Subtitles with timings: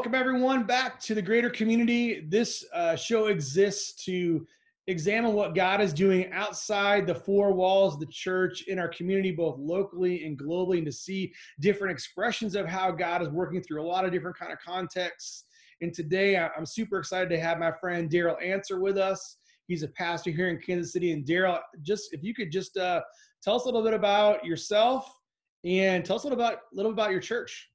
[0.00, 2.24] welcome everyone back to the greater community.
[2.26, 4.46] This uh, show exists to
[4.86, 9.30] examine what God is doing outside the four walls of the church in our community,
[9.30, 13.82] both locally and globally, and to see different expressions of how God is working through
[13.82, 15.44] a lot of different kind of contexts.
[15.82, 19.36] And today I'm super excited to have my friend Darryl Answer with us.
[19.66, 21.12] He's a pastor here in Kansas City.
[21.12, 23.02] And Darryl, just if you could just uh,
[23.42, 25.14] tell us a little bit about yourself
[25.62, 27.70] and tell us a little about little about your church.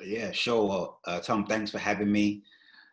[0.00, 0.96] Yeah, sure.
[1.06, 2.42] Uh, Tom, thanks for having me.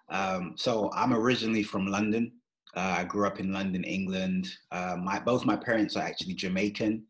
[0.10, 2.32] Um, so I'm originally from London.
[2.76, 4.50] Uh, I grew up in London, England.
[4.72, 7.04] Uh, my, both my parents are actually Jamaican.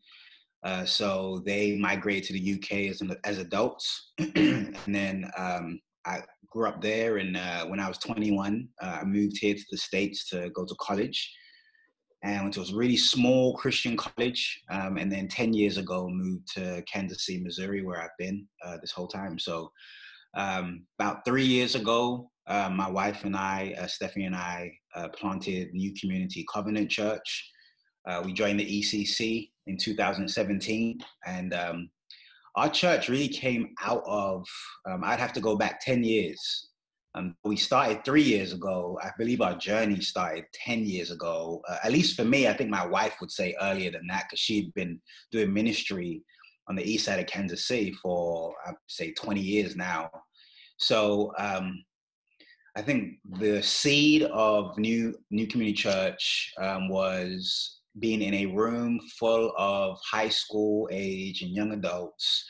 [0.62, 4.12] Uh, so they migrated to the UK as, as adults.
[4.18, 6.20] and then um, I
[6.50, 7.18] grew up there.
[7.18, 10.64] And uh, when I was 21, uh, I moved here to the States to go
[10.64, 11.32] to college.
[12.22, 14.62] And went to a really small Christian college.
[14.70, 18.46] Um, and then 10 years ago, moved to Kansas City, Missouri, where I've been
[18.80, 19.38] this whole time.
[19.38, 19.70] So
[20.36, 25.08] um, about three years ago, uh, my wife and I, uh, Stephanie and I, uh,
[25.08, 27.50] planted New Community Covenant Church.
[28.06, 31.90] Uh, we joined the ECC in 2017, and um,
[32.54, 34.46] our church really came out of.
[34.88, 36.65] Um, I'd have to go back 10 years.
[37.16, 38.98] Um, we started three years ago.
[39.02, 41.62] I believe our journey started 10 years ago.
[41.66, 44.38] Uh, at least for me, I think my wife would say earlier than that because
[44.38, 45.00] she'd been
[45.32, 46.22] doing ministry
[46.68, 50.10] on the east side of Kansas City for, I'd say, 20 years now.
[50.78, 51.82] So um,
[52.76, 59.00] I think the seed of New New Community Church um, was being in a room
[59.18, 62.44] full of high school age and young adults,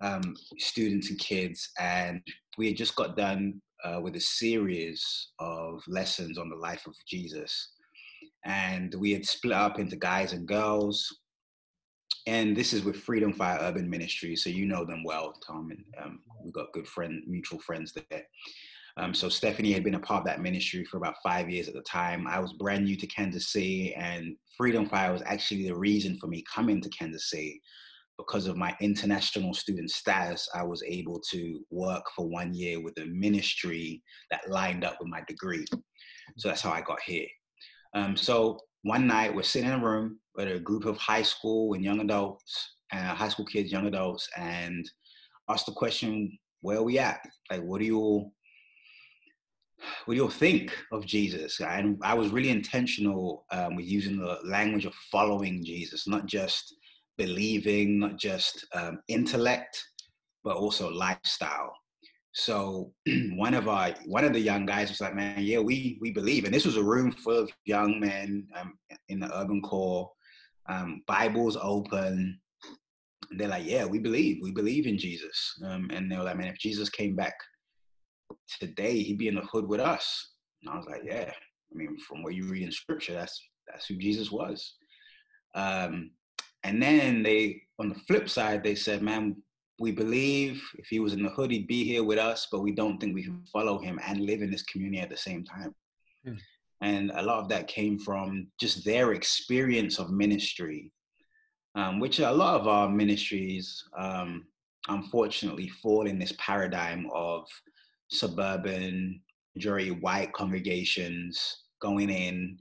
[0.00, 2.22] um, students and kids, and
[2.56, 6.94] we had just got done uh, with a series of lessons on the life of
[7.06, 7.72] Jesus,
[8.44, 11.06] and we had split up into guys and girls.
[12.26, 15.84] And this is with Freedom Fire Urban Ministry, so you know them well, Tom, and
[16.02, 18.22] um, we've got good friend, mutual friends there.
[18.96, 21.74] Um, so Stephanie had been a part of that ministry for about five years at
[21.74, 22.26] the time.
[22.26, 26.26] I was brand new to Kansas City, and Freedom Fire was actually the reason for
[26.26, 27.60] me coming to Kansas City.
[28.26, 32.96] Because of my international student status, I was able to work for one year with
[32.98, 35.64] a ministry that lined up with my degree.
[36.36, 37.26] So that's how I got here.
[37.94, 38.34] Um, so
[38.82, 42.00] one night we're sitting in a room with a group of high school and young
[42.00, 44.84] adults, uh, high school kids, young adults, and
[45.48, 46.12] asked the question,
[46.60, 47.20] where are we at?
[47.50, 48.32] Like, what do you all,
[50.04, 51.60] what do you all think of Jesus?
[51.60, 56.76] And I was really intentional um, with using the language of following Jesus, not just
[57.24, 59.74] believing, not just um, intellect,
[60.44, 61.72] but also lifestyle.
[62.32, 62.92] So
[63.34, 66.44] one of our one of the young guys was like, "Man, yeah, we we believe."
[66.44, 70.10] And this was a room full of young men um, in the urban core,
[70.68, 72.40] um, Bibles open,
[73.30, 74.38] and they're like, yeah, we believe.
[74.42, 75.60] We believe in Jesus.
[75.64, 77.34] Um, and they were like, man, if Jesus came back
[78.60, 80.32] today, he'd be in the hood with us.
[80.62, 81.30] And I was like, yeah.
[81.30, 84.74] I mean, from what you read in scripture, that's that's who Jesus was.
[85.54, 86.10] Um,
[86.64, 89.36] and then they, on the flip side, they said, man,
[89.78, 92.72] we believe if he was in the hood, he'd be here with us, but we
[92.72, 95.74] don't think we can follow him and live in this community at the same time.
[96.24, 96.34] Hmm.
[96.82, 100.92] And a lot of that came from just their experience of ministry
[101.74, 104.46] um, which a lot of our ministries um,
[104.88, 107.46] unfortunately fall in this paradigm of
[108.08, 109.20] suburban,
[109.54, 112.58] majority white congregations going in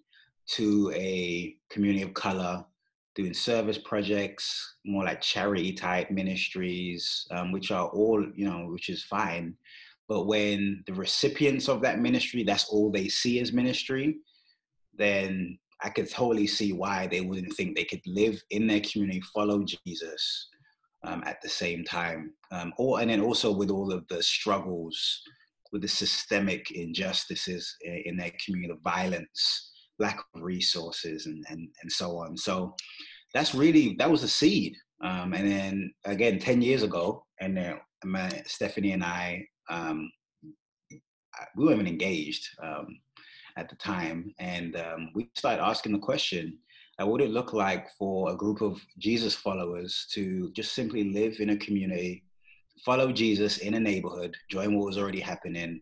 [0.48, 2.64] to a community of color,
[3.20, 8.88] doing service projects, more like charity type ministries, um, which are all, you know, which
[8.88, 9.54] is fine.
[10.08, 14.20] But when the recipients of that ministry, that's all they see as ministry,
[14.98, 19.22] then I could totally see why they wouldn't think they could live in their community,
[19.34, 20.50] follow Jesus
[21.04, 22.34] um, at the same time.
[22.52, 25.22] Um, or, and then also with all of the struggles,
[25.74, 31.68] with the systemic injustices in, in their community, the violence, lack of resources, and, and,
[31.82, 32.38] and so on.
[32.38, 32.76] So
[33.34, 34.76] that's really, that was the seed.
[35.04, 40.12] Um, and then again, 10 years ago, and then my, Stephanie and I, um,
[41.56, 42.48] we weren't even engaged.
[42.62, 43.00] Um,
[43.60, 46.58] at the time, and um, we started asking the question:
[47.00, 51.12] uh, What would it look like for a group of Jesus followers to just simply
[51.12, 52.24] live in a community,
[52.86, 55.82] follow Jesus in a neighborhood, join what was already happening,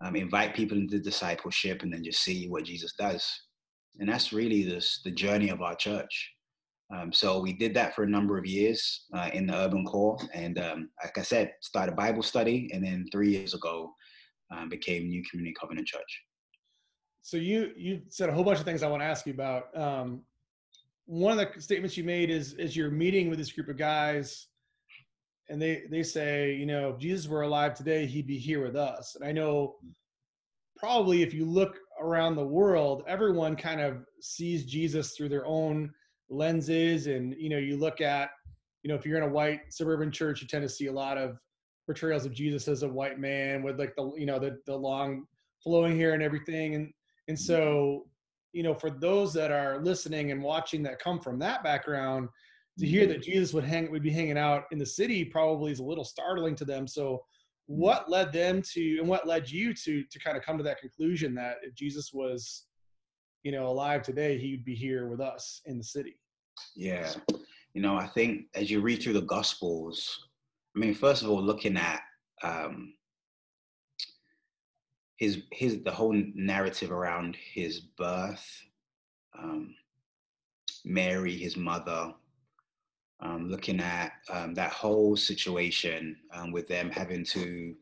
[0.00, 3.28] um, invite people into discipleship, and then just see what Jesus does?
[3.98, 6.32] And that's really this, the journey of our church.
[6.94, 10.18] Um, so we did that for a number of years uh, in the urban core,
[10.34, 13.92] and um, like I said, started Bible study, and then three years ago
[14.54, 16.22] um, became New Community Covenant Church
[17.26, 19.76] so you you said a whole bunch of things I want to ask you about.
[19.76, 20.20] Um,
[21.06, 24.46] one of the statements you made is is you're meeting with this group of guys,
[25.48, 28.76] and they they say, you know, if Jesus were alive today, he'd be here with
[28.76, 29.14] us.
[29.14, 29.90] And I know hmm.
[30.76, 35.90] probably if you look around the world, everyone kind of sees Jesus through their own
[36.28, 37.06] lenses.
[37.06, 38.30] And you know, you look at,
[38.82, 41.18] you know, if you're in a white suburban church, you tend to see a lot
[41.18, 41.38] of
[41.86, 45.24] portrayals of Jesus as a white man with like the you know the the long
[45.62, 46.74] flowing hair and everything.
[46.74, 46.92] And
[47.28, 47.42] and hmm.
[47.42, 48.06] so,
[48.52, 52.28] you know, for those that are listening and watching that come from that background,
[52.78, 55.78] to hear that Jesus would hang would be hanging out in the city probably is
[55.78, 56.86] a little startling to them.
[56.86, 57.24] So
[57.66, 60.80] what led them to and what led you to to kind of come to that
[60.80, 62.66] conclusion that if Jesus was
[63.42, 66.18] you know alive today he would be here with us in the city?
[66.74, 67.12] Yeah.
[67.74, 70.28] You know i think as you read through the gospels
[70.74, 72.00] i mean first of all looking at
[72.42, 72.94] um
[75.18, 78.46] his his the whole narrative around his birth
[79.38, 79.74] um
[80.86, 82.14] mary his mother
[83.20, 87.74] um, looking at um, that whole situation um, with them having to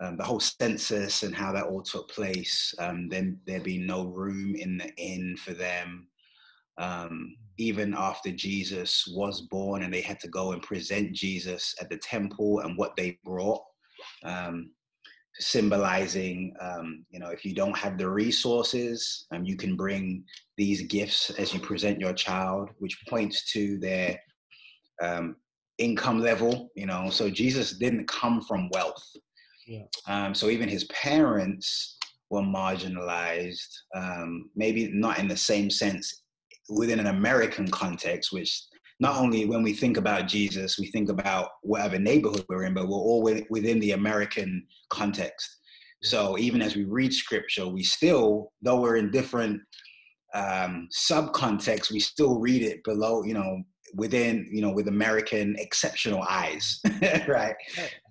[0.00, 2.74] um, the whole census and how that all took place.
[2.78, 6.06] Um, then there be no room in the inn for them.
[6.78, 11.90] Um, even after Jesus was born, and they had to go and present Jesus at
[11.90, 13.62] the temple and what they brought,
[15.38, 16.54] symbolizing,
[17.10, 20.24] you know, if you don't have the resources, you can bring
[20.56, 24.18] these gifts as you present your child, which points to their
[25.00, 25.36] um,
[25.78, 27.10] income level, you know.
[27.10, 29.04] So Jesus didn't come from wealth.
[29.66, 29.84] Yeah.
[30.06, 31.96] Um, so even his parents
[32.30, 36.22] were marginalized, um, maybe not in the same sense
[36.68, 38.62] within an American context, which
[39.00, 42.86] not only when we think about Jesus, we think about whatever neighborhood we're in, but
[42.86, 45.48] we're all within the American context.
[46.02, 49.60] So even as we read scripture, we still, though we're in different
[50.34, 53.62] um, subcontext, we still read it below, you know,
[53.94, 56.80] within you know with American exceptional eyes,
[57.28, 57.54] right?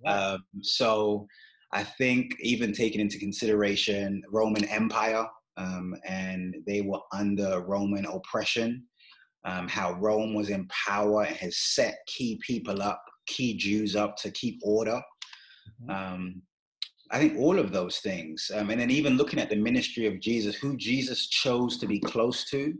[0.05, 1.27] Um, so
[1.71, 5.27] I think even taking into consideration Roman Empire
[5.57, 8.83] um, and they were under Roman oppression,
[9.45, 14.15] um, how Rome was in power and has set key people up, key Jews up
[14.17, 15.01] to keep order.
[15.83, 15.89] Mm-hmm.
[15.89, 16.41] Um,
[17.11, 20.19] I think all of those things, um, and then even looking at the ministry of
[20.19, 22.73] Jesus, who Jesus chose to be close to,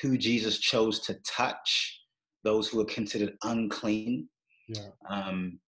[0.00, 2.00] who Jesus chose to touch,
[2.44, 4.28] those who are considered unclean.
[4.68, 4.88] Yeah.
[5.08, 5.58] Um,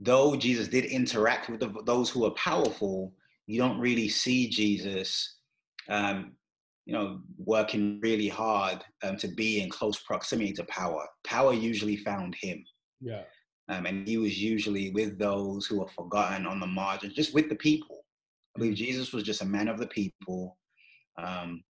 [0.00, 3.12] though Jesus did interact with the, those who are powerful,
[3.46, 5.36] you don't really see Jesus,
[5.88, 6.32] um,
[6.86, 11.06] you know, working really hard um, to be in close proximity to power.
[11.24, 12.64] Power usually found him.
[13.00, 13.22] Yeah.
[13.68, 17.48] Um, and he was usually with those who are forgotten on the margins, just with
[17.48, 18.04] the people.
[18.54, 18.84] I believe mm-hmm.
[18.84, 20.58] Jesus was just a man of the people.
[21.16, 21.62] Um,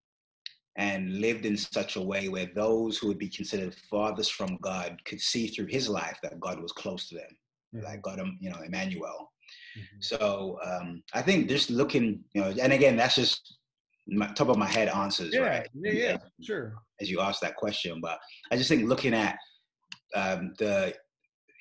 [0.76, 5.00] and lived in such a way where those who would be considered farthest from God
[5.04, 7.30] could see through his life that God was close to them,
[7.74, 7.84] mm-hmm.
[7.84, 9.30] like God, um, you know, Emmanuel.
[9.78, 9.96] Mm-hmm.
[10.00, 13.56] So um, I think just looking, you know, and again, that's just
[14.08, 15.68] my, top of my head answers, yeah, right?
[15.74, 16.74] Yeah, yeah, sure.
[17.00, 18.18] As you asked that question, but
[18.50, 19.36] I just think looking at
[20.14, 20.94] um, the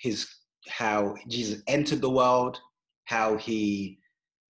[0.02, 0.28] his
[0.70, 2.60] how Jesus entered the world,
[3.06, 3.98] how he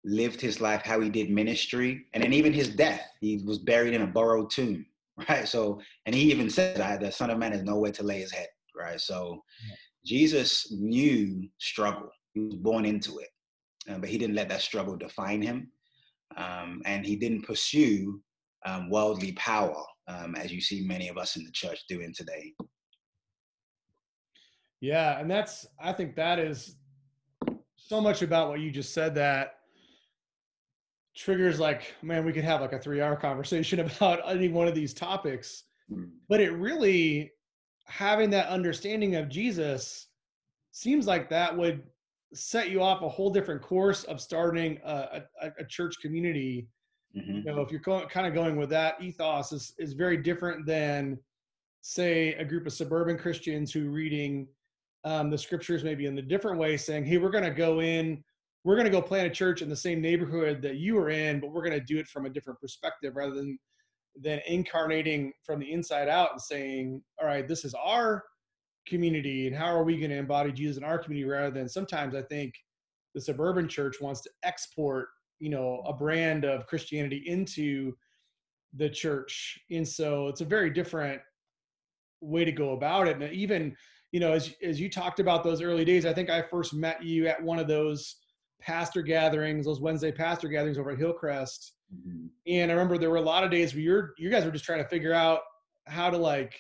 [0.04, 3.06] lived his life, how he did ministry, and then even his death.
[3.20, 4.86] He was buried in a borrowed tomb,
[5.30, 5.48] right?
[5.48, 8.48] So, and he even said, "The Son of Man has nowhere to lay his head,"
[8.76, 9.00] right?
[9.00, 9.76] So, yeah.
[10.06, 12.10] Jesus knew struggle.
[12.34, 13.30] He was born into it,
[13.90, 15.72] uh, but he didn't let that struggle define him,
[16.38, 18.22] um, and he didn't pursue
[18.66, 22.54] um, worldly power, um, as you see many of us in the church doing today.
[24.82, 26.78] Yeah, and that's I think that is
[27.76, 29.59] so much about what you just said that
[31.20, 34.74] triggers like man we could have like a three hour conversation about any one of
[34.74, 36.06] these topics hmm.
[36.30, 37.30] but it really
[37.88, 40.08] having that understanding of jesus
[40.72, 41.84] seems like that would
[42.34, 46.68] set you off a whole different course of starting a, a, a church community
[47.18, 47.38] mm-hmm.
[47.38, 50.66] you know if you're going, kind of going with that ethos is, is very different
[50.66, 51.18] than
[51.82, 54.48] say a group of suburban christians who reading
[55.04, 58.24] um, the scriptures maybe in a different way saying hey we're going to go in
[58.70, 61.40] we're going to go plant a church in the same neighborhood that you are in,
[61.40, 63.58] but we're going to do it from a different perspective rather than
[64.22, 68.24] than incarnating from the inside out and saying, all right, this is our
[68.88, 72.14] community and how are we going to embody Jesus in our community rather than sometimes
[72.14, 72.54] I think
[73.16, 75.08] the suburban church wants to export,
[75.40, 77.94] you know, a brand of Christianity into
[78.76, 79.58] the church.
[79.72, 81.20] And so it's a very different
[82.22, 83.20] way to go about it.
[83.20, 83.76] And even,
[84.12, 87.04] you know, as as you talked about those early days, I think I first met
[87.04, 88.18] you at one of those
[88.62, 91.74] pastor gatherings, those Wednesday pastor gatherings over at Hillcrest.
[91.94, 92.28] Mm-hmm.
[92.48, 94.66] And I remember there were a lot of days where you're you guys were just
[94.66, 95.42] trying to figure out
[95.88, 96.54] how to like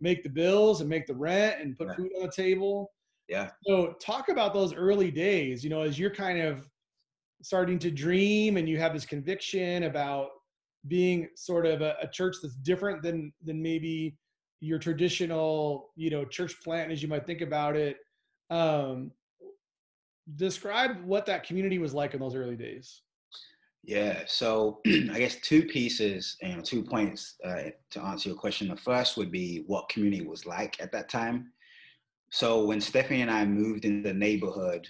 [0.00, 2.92] make the bills and make the rent and put food on the table.
[3.28, 3.50] Yeah.
[3.66, 6.68] So talk about those early days, you know, as you're kind of
[7.42, 10.28] starting to dream and you have this conviction about
[10.88, 14.16] being sort of a, a church that's different than than maybe
[14.60, 17.98] your traditional, you know, church plant as you might think about it.
[18.50, 19.10] Um,
[20.34, 23.02] describe what that community was like in those early days.
[23.84, 28.68] Yeah, so I guess two pieces and two points uh, to answer your question.
[28.68, 31.52] The first would be what community was like at that time.
[32.30, 34.88] So when Stephanie and I moved in the neighborhood,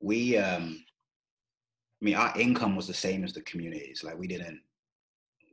[0.00, 0.84] we, um,
[2.00, 4.02] I mean, our income was the same as the communities.
[4.02, 4.60] Like we didn't,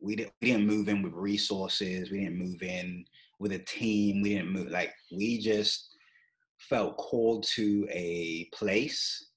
[0.01, 2.09] we didn't, we didn't move in with resources.
[2.09, 3.05] We didn't move in
[3.37, 4.23] with a team.
[4.23, 5.88] We didn't move like we just
[6.59, 9.27] felt called to a place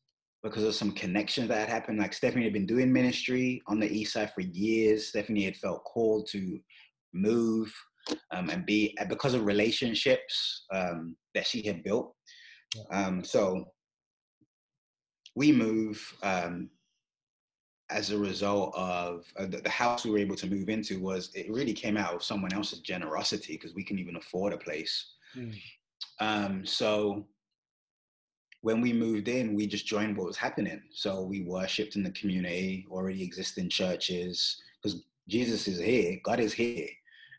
[0.43, 1.99] because of some connections that had happened.
[1.99, 5.09] Like Stephanie had been doing ministry on the east side for years.
[5.09, 6.59] Stephanie had felt called to
[7.15, 7.73] move
[8.33, 12.15] um, and be because of relationships um, that she had built.
[12.91, 13.67] Um, so
[15.37, 16.71] we move um,
[17.91, 21.31] as a result of uh, the, the, house we were able to move into was
[21.35, 25.13] it really came out of someone else's generosity because we couldn't even afford a place.
[25.37, 25.55] Mm.
[26.65, 27.27] So
[28.63, 30.81] when we moved in, we just joined what was happening.
[30.93, 36.53] So we worshipped in the community, already existing churches, because Jesus is here, God is
[36.53, 36.87] here.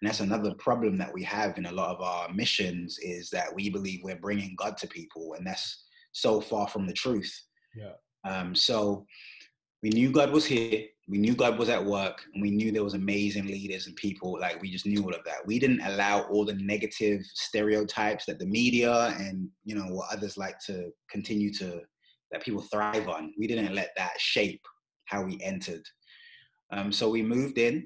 [0.01, 3.55] And that's another problem that we have in a lot of our missions is that
[3.55, 7.33] we believe we're bringing God to people, and that's so far from the truth.
[7.73, 7.93] Yeah.
[8.29, 9.05] Um, so
[9.81, 12.83] we knew God was here, we knew God was at work, and we knew there
[12.83, 14.39] was amazing leaders and people.
[14.39, 15.45] Like we just knew all of that.
[15.45, 20.37] We didn't allow all the negative stereotypes that the media and you know what others
[20.37, 21.81] like to continue to
[22.31, 23.33] that people thrive on.
[23.37, 24.61] We didn't let that shape
[25.05, 25.83] how we entered.
[26.71, 27.85] Um, so we moved in,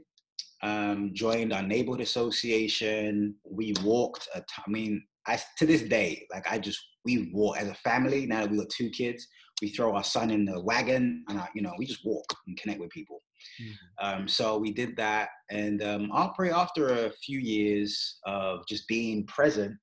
[0.61, 3.35] um, joined our neighborhood association.
[3.43, 4.27] We walked.
[4.35, 7.75] A t- I mean, I to this day, like I just we walk as a
[7.75, 8.27] family.
[8.27, 9.27] Now that we got two kids,
[9.61, 12.57] we throw our son in the wagon and I, you know we just walk and
[12.57, 13.21] connect with people.
[13.61, 14.19] Mm-hmm.
[14.21, 19.25] um, so we did that and um, pray after a few years of just being
[19.27, 19.73] present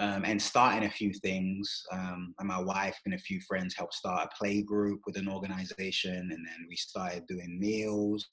[0.00, 1.82] um, and starting a few things.
[1.92, 5.28] Um, and my wife and a few friends helped start a play group with an
[5.28, 8.26] organization and then we started doing meals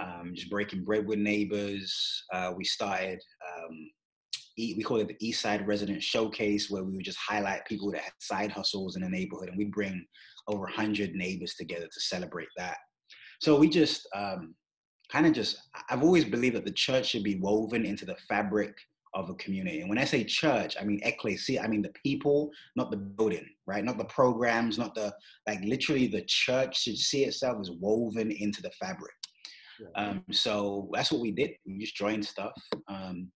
[0.00, 2.24] um, just breaking bread with neighbors.
[2.32, 3.20] Uh, we started
[3.56, 3.90] um,
[4.56, 8.02] we call it the East Side Resident Showcase, where we would just highlight people that
[8.02, 10.04] had side hustles in the neighborhood, and we bring
[10.48, 12.76] over 100 neighbors together to celebrate that.
[13.40, 14.54] So we just um,
[15.10, 15.56] kind of just,
[15.90, 18.74] I've always believed that the church should be woven into the fabric
[19.14, 19.80] of a community.
[19.80, 23.46] And when I say church, I mean ecclesia, I mean the people, not the building,
[23.66, 23.84] right?
[23.84, 25.14] Not the programs, not the,
[25.46, 29.14] like literally the church should see itself as woven into the fabric.
[29.80, 30.02] Yeah.
[30.02, 31.50] Um, so that's what we did.
[31.66, 32.52] We just joined stuff.
[32.88, 33.30] Um,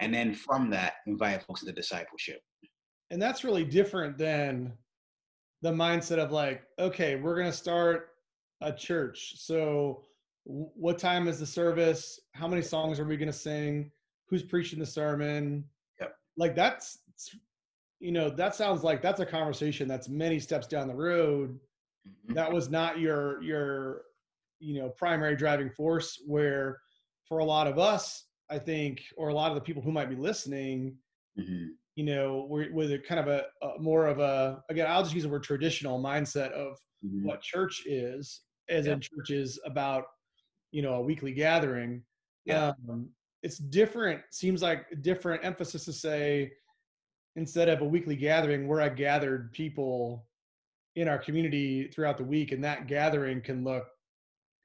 [0.00, 2.40] and then from that invite folks to discipleship.
[3.10, 4.72] And that's really different than
[5.62, 8.10] the mindset of like okay we're going to start
[8.60, 9.34] a church.
[9.36, 10.04] So
[10.44, 12.20] what time is the service?
[12.34, 13.90] How many songs are we going to sing?
[14.28, 15.64] Who's preaching the sermon?
[16.00, 16.16] Yep.
[16.36, 16.98] like that's
[17.98, 21.58] you know that sounds like that's a conversation that's many steps down the road.
[22.06, 22.34] Mm-hmm.
[22.34, 24.02] that was not your your
[24.60, 26.78] you know primary driving force where
[27.28, 30.08] for a lot of us I think, or a lot of the people who might
[30.08, 30.96] be listening,
[31.38, 31.66] mm-hmm.
[31.96, 35.24] you know, with a kind of a, a, more of a again, I'll just use
[35.24, 37.26] the word traditional mindset of mm-hmm.
[37.26, 38.92] what church is, as yeah.
[38.92, 40.04] in church is about,
[40.72, 42.02] you know, a weekly gathering.
[42.44, 42.72] Yeah.
[42.88, 43.08] Um,
[43.42, 44.22] it's different.
[44.30, 46.52] Seems like a different emphasis to say
[47.36, 50.26] instead of a weekly gathering where I gathered people
[50.94, 53.86] in our community throughout the week, and that gathering can look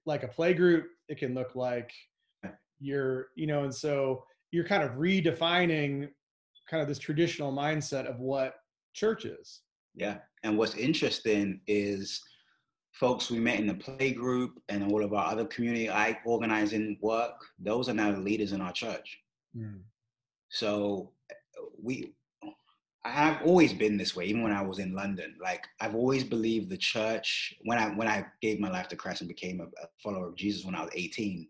[0.05, 0.87] like a play group.
[1.09, 1.91] It can look like
[2.81, 6.09] you're you know and so you're kind of redefining
[6.69, 8.55] kind of this traditional mindset of what
[8.93, 9.61] church is
[9.95, 12.21] yeah and what's interesting is
[12.91, 15.89] folks we met in the play group and all of our other community
[16.25, 19.19] organizing work those are now the leaders in our church
[19.55, 19.79] mm.
[20.49, 21.11] so
[21.81, 22.13] we
[23.03, 25.35] I've always been this way, even when I was in London.
[25.41, 27.55] Like I've always believed the church.
[27.63, 30.35] When I when I gave my life to Christ and became a, a follower of
[30.35, 31.47] Jesus when I was 18,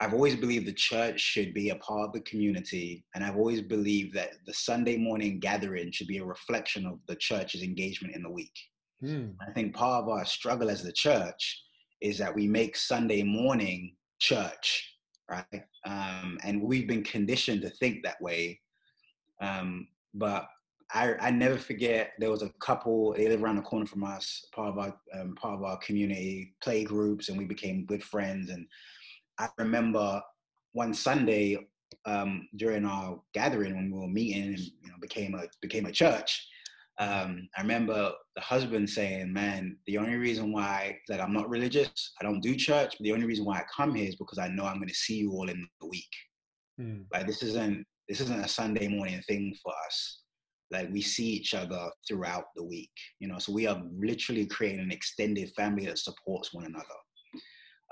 [0.00, 3.62] I've always believed the church should be a part of the community, and I've always
[3.62, 8.22] believed that the Sunday morning gathering should be a reflection of the church's engagement in
[8.22, 8.52] the week.
[9.00, 9.28] Hmm.
[9.46, 11.62] I think part of our struggle as the church
[12.02, 14.96] is that we make Sunday morning church,
[15.30, 15.64] right?
[15.86, 18.60] Um, and we've been conditioned to think that way.
[19.40, 20.46] Um, but
[20.92, 24.46] I, I never forget there was a couple they live around the corner from us
[24.54, 28.50] part of our um, part of our community play groups and we became good friends
[28.50, 28.66] and
[29.38, 30.20] I remember
[30.72, 31.58] one Sunday
[32.04, 35.92] um, during our gathering when we were meeting and you know became a became a
[35.92, 36.46] church.
[36.98, 42.12] um, I remember the husband saying, "Man, the only reason why like I'm not religious,
[42.20, 44.48] I don't do church, but the only reason why I come here is because I
[44.48, 46.14] know I'm going to see you all in the week.
[46.78, 47.02] Hmm.
[47.12, 50.20] Like this isn't this isn't a Sunday morning thing for us.
[50.70, 52.90] Like we see each other throughout the week,
[53.20, 53.38] you know.
[53.38, 56.98] So we are literally creating an extended family that supports one another.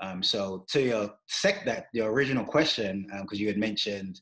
[0.01, 4.21] Um, so to your sec that the original question, because um, you had mentioned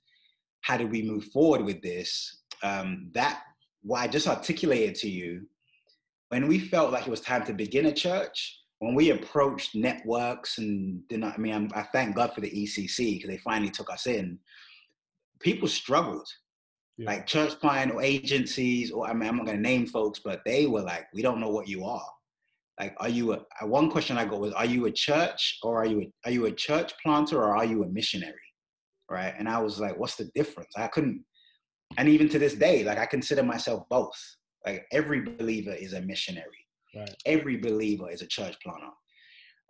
[0.62, 3.42] how did we move forward with this, um, that
[3.82, 5.46] what I just articulated to you,
[6.30, 10.58] when we felt like it was time to begin a church, when we approached networks
[10.58, 13.72] and you know, I mean, I'm, i thank God for the ECC because they finally
[13.72, 14.40] took us in.
[15.40, 16.28] People struggled,
[16.98, 17.08] yeah.
[17.08, 20.42] like church plan or agencies, or I mean, I'm not going to name folks, but
[20.46, 22.10] they were like, "We don't know what you are."
[22.84, 23.40] Like, are you a?
[23.66, 26.46] One question I got was, "Are you a church, or are you a, are you
[26.48, 28.34] a church planter, or are you a missionary?"
[29.10, 29.34] Right?
[29.38, 31.24] And I was like, "What's the difference?" I couldn't
[31.98, 34.20] and even to this day, like I consider myself both.
[34.66, 36.48] Like every believer is a missionary.
[36.96, 37.16] Right.
[37.26, 38.92] Every believer is a church planter.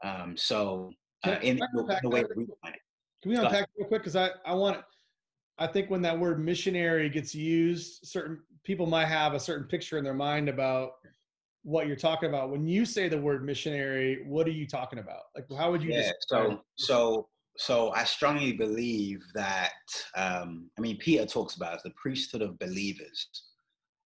[0.04, 0.92] Um, so
[1.26, 2.80] uh, in, the way that we it.
[3.22, 4.02] Can we unpack real quick?
[4.02, 4.82] Because I, I want
[5.58, 9.98] I think when that word missionary gets used, certain people might have a certain picture
[9.98, 10.92] in their mind about
[11.64, 12.52] what you're talking about.
[12.52, 15.24] When you say the word missionary, what are you talking about?
[15.36, 15.92] Like, how would you?
[15.92, 16.12] Yeah.
[16.28, 17.28] So, so
[17.58, 19.74] so I strongly believe that,
[20.16, 23.28] um, I mean, Peter talks about the priesthood of believers.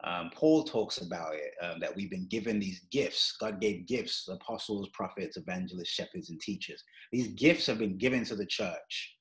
[0.04, 3.36] Um, Paul talks about it, um, that we've been given these gifts.
[3.40, 6.84] God gave gifts, apostles, prophets, evangelists, shepherds, and teachers.
[7.12, 9.16] These gifts have been given to the church.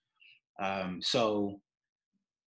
[0.60, 1.60] Um, so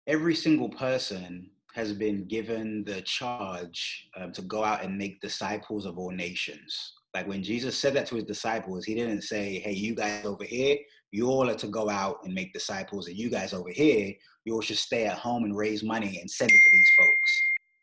[0.08, 5.86] every single person has been given the charge um, to go out and make disciples
[5.86, 6.94] of all nations.
[7.14, 10.44] Like when Jesus said that to his disciples, he didn't say, hey, you guys over
[10.44, 10.76] here,
[11.12, 14.12] you all are to go out and make disciples, and you guys over here,
[14.44, 17.32] you all should stay at home and raise money and send it to these folks.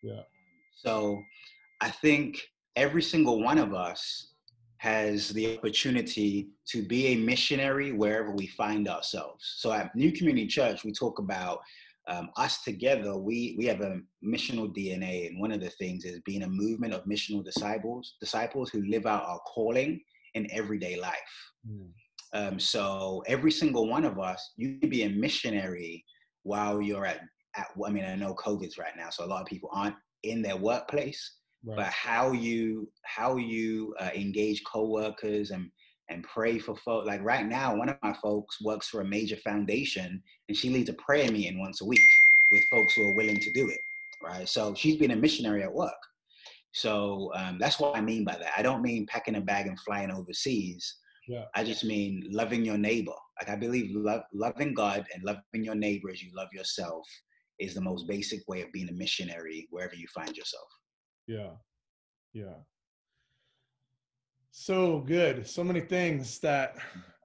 [0.02, 0.22] Yeah.
[0.72, 1.22] So
[1.80, 2.42] I think
[2.74, 4.32] every single one of us
[4.78, 9.54] has the opportunity to be a missionary wherever we find ourselves.
[9.58, 11.60] So at New Community Church, we talk about
[12.06, 13.16] um, us together.
[13.16, 16.94] We we have a missional DNA, and one of the things is being a movement
[16.94, 20.00] of missional disciples, disciples who live out our calling
[20.34, 21.52] in everyday life.
[21.68, 21.88] Mm.
[22.34, 26.04] Um, so every single one of us, you can be a missionary
[26.42, 27.20] while you're at,
[27.56, 30.42] at, I mean, I know COVID's right now, so a lot of people aren't in
[30.42, 31.76] their workplace, right.
[31.76, 35.70] but how you, how you uh, engage coworkers and,
[36.08, 37.06] and pray for folks.
[37.06, 40.90] Like right now, one of my folks works for a major foundation and she leads
[40.90, 42.00] a prayer meeting once a week
[42.50, 43.80] with folks who are willing to do it.
[44.22, 44.48] Right.
[44.48, 45.92] So she's been a missionary at work.
[46.72, 48.52] So um, that's what I mean by that.
[48.56, 50.94] I don't mean packing a bag and flying overseas.
[51.28, 51.44] Yeah.
[51.54, 53.12] I just mean loving your neighbor.
[53.40, 57.06] Like I believe love, loving God and loving your neighbor as you love yourself
[57.60, 60.66] is the most basic way of being a missionary wherever you find yourself.
[61.26, 61.50] Yeah.
[62.32, 62.54] Yeah.
[64.56, 65.46] So good.
[65.46, 66.76] So many things that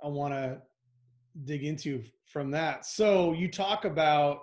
[0.03, 0.61] I want to
[1.45, 2.85] dig into from that.
[2.85, 4.41] So you talk about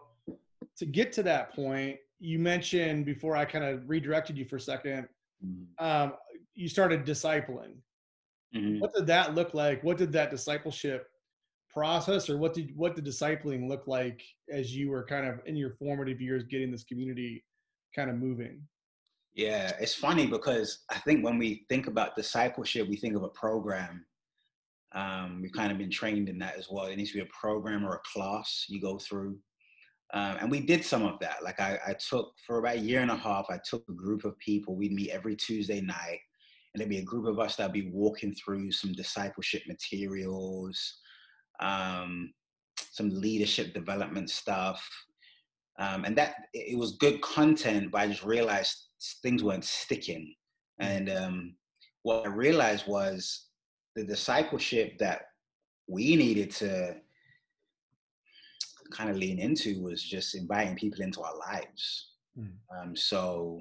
[0.79, 4.61] to get to that point, you mentioned before I kind of redirected you for a
[4.61, 5.07] 2nd
[5.44, 5.85] mm-hmm.
[5.85, 6.12] um,
[6.55, 7.75] you started discipling
[8.55, 8.81] Mm-hmm.
[8.81, 9.83] What did that look like?
[9.83, 11.09] What did that discipleship
[11.70, 15.57] process, or what did what did discipling look like as you were kind of in
[15.57, 17.44] your formative years getting this community
[17.94, 18.62] kind of moving?
[19.37, 23.29] Yeah, it's funny because I think when we think about discipleship, we think of a
[23.29, 24.07] program.
[24.92, 26.87] Um, we've kind of been trained in that as well.
[26.87, 29.38] It needs to be a program or a class you go through.
[30.14, 31.44] Um, and we did some of that.
[31.44, 34.25] Like I, I, took for about a year and a half, I took a group
[34.25, 34.75] of people.
[34.75, 36.20] We'd meet every Tuesday night
[36.72, 41.01] and there'd be a group of us that'd be walking through some discipleship materials,
[41.61, 42.33] um,
[42.90, 44.88] some leadership development stuff.
[45.79, 48.86] Um, and that it was good content, but I just realized
[49.23, 50.35] things weren't sticking.
[50.81, 50.87] Mm.
[50.87, 51.55] And um,
[52.03, 53.47] what I realized was
[53.95, 55.23] the discipleship that
[55.88, 56.97] we needed to
[58.92, 62.11] kind of lean into was just inviting people into our lives.
[62.38, 62.53] Mm.
[62.75, 63.61] Um, so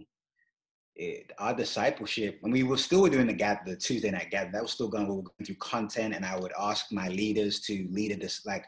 [0.96, 4.52] it, our discipleship, and we were still doing the gap, the Tuesday night gap.
[4.52, 5.08] That was still going.
[5.08, 8.46] We were going through content, and I would ask my leaders to lead a this.
[8.46, 8.66] Like,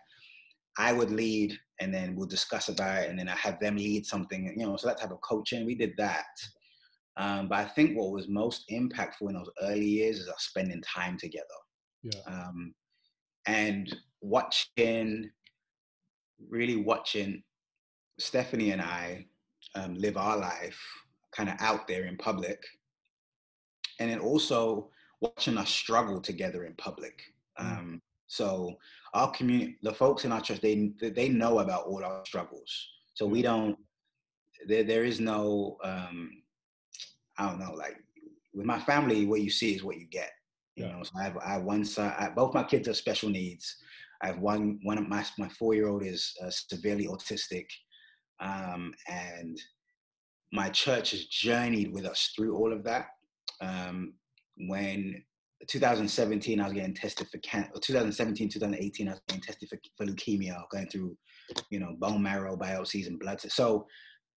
[0.77, 4.05] I would lead, and then we'll discuss about it, and then I have them lead
[4.05, 4.53] something.
[4.57, 5.65] You know, so that type of coaching.
[5.65, 6.25] We did that.
[7.17, 10.81] Um, but I think what was most impactful in those early years is us spending
[10.83, 11.45] time together.
[12.03, 12.21] Yeah.
[12.27, 12.75] Um,
[13.47, 15.29] and watching,
[16.47, 17.41] really watching
[18.19, 19.25] Stephanie and I
[19.75, 20.79] um, live our life
[21.35, 22.63] kind of out there in public.
[23.99, 24.89] And then also
[25.21, 27.19] watching us struggle together in public.
[27.59, 27.65] Mm.
[27.65, 28.75] Um, so
[29.13, 32.89] our community, the folks in our church, they they know about all our struggles.
[33.13, 33.77] So we don't.
[34.67, 35.77] There there is no.
[35.83, 36.43] Um,
[37.37, 37.97] I don't know, like
[38.53, 40.31] with my family, what you see is what you get.
[40.75, 40.91] You yeah.
[40.91, 42.13] know, so I have, I have one son.
[42.17, 43.77] I, both my kids have special needs.
[44.21, 44.79] I have one.
[44.83, 47.65] One of my my four year old is uh, severely autistic,
[48.39, 49.59] um, and
[50.51, 53.07] my church has journeyed with us through all of that.
[53.61, 54.13] Um,
[54.67, 55.23] when
[55.67, 57.71] 2017, I was getting tested for cancer.
[57.79, 61.17] 2017, 2018, I was getting tested for, for leukemia, going through,
[61.69, 63.41] you know, bone marrow biopsies and blood.
[63.41, 63.87] So,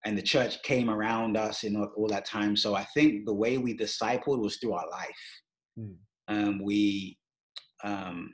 [0.04, 2.56] and the church came around us in all, all that time.
[2.56, 5.42] So I think the way we discipled was through our life.
[5.78, 5.94] Mm.
[6.28, 7.18] Um, we,
[7.84, 8.32] um,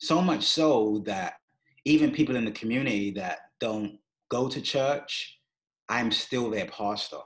[0.00, 1.34] so much so that
[1.84, 3.98] even people in the community that don't
[4.30, 5.38] go to church,
[5.88, 7.18] I'm still their pastor.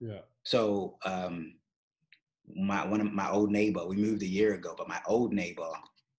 [0.00, 0.20] Yeah.
[0.44, 1.54] So um,
[2.54, 5.68] my one of my old neighbor, we moved a year ago, but my old neighbor,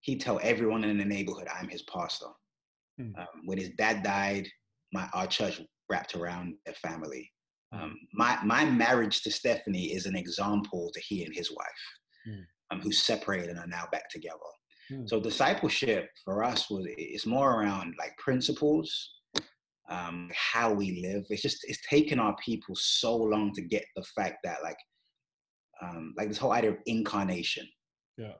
[0.01, 2.27] he tell everyone in the neighborhood I'm his pastor.
[2.97, 3.11] Hmm.
[3.17, 4.47] Um, when his dad died,
[4.93, 7.31] my our church wrapped around their family.
[7.71, 11.85] Um, my my marriage to Stephanie is an example to he and his wife,
[12.25, 12.41] hmm.
[12.71, 14.37] um, who separated and are now back together.
[14.89, 15.05] Hmm.
[15.07, 19.11] So discipleship for us was it's more around like principles,
[19.89, 21.25] um, how we live.
[21.29, 24.77] It's just it's taken our people so long to get the fact that like
[25.81, 27.67] um, like this whole idea of incarnation.
[28.17, 28.33] Yeah.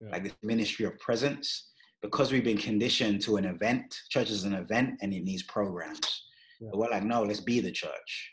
[0.00, 0.10] yeah.
[0.10, 1.68] Like this ministry of presence,
[2.02, 3.94] because we've been conditioned to an event.
[4.10, 6.24] Church is an event, and it needs programs.
[6.60, 6.70] Yeah.
[6.72, 8.32] We're like, no, let's be the church.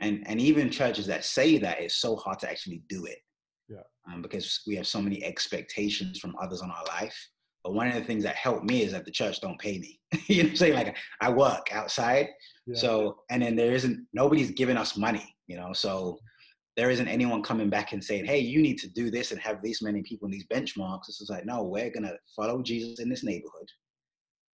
[0.00, 3.18] And and even churches that say that, it's so hard to actually do it.
[3.68, 4.12] Yeah.
[4.12, 7.16] Um, because we have so many expectations from others on our life.
[7.62, 9.98] But one of the things that helped me is that the church don't pay me.
[10.26, 10.74] you know what I'm saying?
[10.74, 12.28] Like I work outside.
[12.66, 12.76] Yeah.
[12.76, 15.72] So and then there isn't nobody's giving us money, you know.
[15.72, 16.18] So
[16.76, 19.62] there isn't anyone coming back and saying, hey, you need to do this and have
[19.62, 21.08] these many people in these benchmarks.
[21.08, 23.68] It's like, no, we're going to follow Jesus in this neighborhood.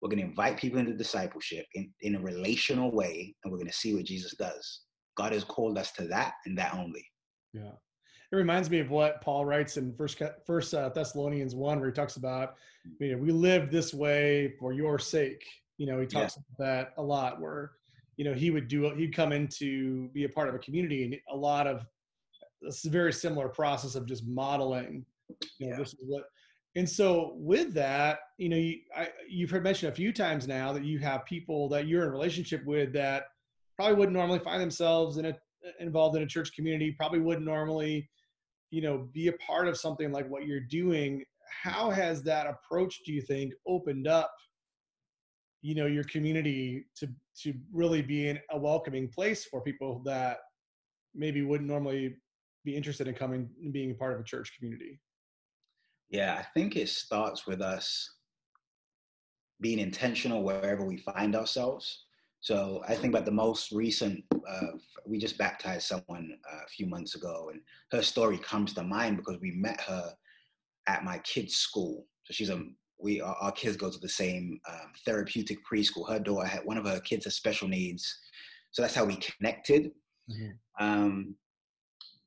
[0.00, 3.70] We're going to invite people into discipleship in, in a relational way, and we're going
[3.70, 4.82] to see what Jesus does.
[5.16, 7.04] God has called us to that and that only.
[7.52, 7.72] Yeah.
[8.30, 11.94] It reminds me of what Paul writes in First, First uh, Thessalonians 1, where he
[11.94, 12.54] talks about,
[13.00, 15.42] you know, we live this way for your sake.
[15.78, 17.72] You know, he talks about that a lot where,
[18.16, 21.04] you know, he would do, he'd come in to be a part of a community
[21.04, 21.86] and a lot of
[22.62, 25.04] it's a very similar process of just modeling
[25.58, 25.76] you know yeah.
[25.76, 26.24] this is what
[26.78, 30.72] and so with that you know you, I, you've heard mentioned a few times now
[30.72, 33.24] that you have people that you're in relationship with that
[33.76, 35.34] probably wouldn't normally find themselves in a
[35.80, 38.08] involved in a church community probably wouldn't normally
[38.70, 41.24] you know be a part of something like what you're doing
[41.62, 44.32] how has that approach do you think opened up
[45.62, 47.08] you know your community to
[47.42, 50.38] to really be in a welcoming place for people that
[51.14, 52.14] maybe wouldn't normally
[52.64, 55.00] be interested in coming and being a part of a church community?
[56.10, 58.14] Yeah, I think it starts with us
[59.60, 62.04] being intentional wherever we find ourselves.
[62.40, 66.86] So I think about the most recent, uh, we just baptized someone uh, a few
[66.86, 70.14] months ago, and her story comes to mind because we met her
[70.86, 72.06] at my kid's school.
[72.24, 72.62] So she's a
[73.00, 76.08] we our, our kids go to the same um, therapeutic preschool.
[76.08, 78.18] Her daughter had one of her kids has special needs,
[78.70, 79.90] so that's how we connected.
[80.30, 80.84] Mm-hmm.
[80.84, 81.34] Um,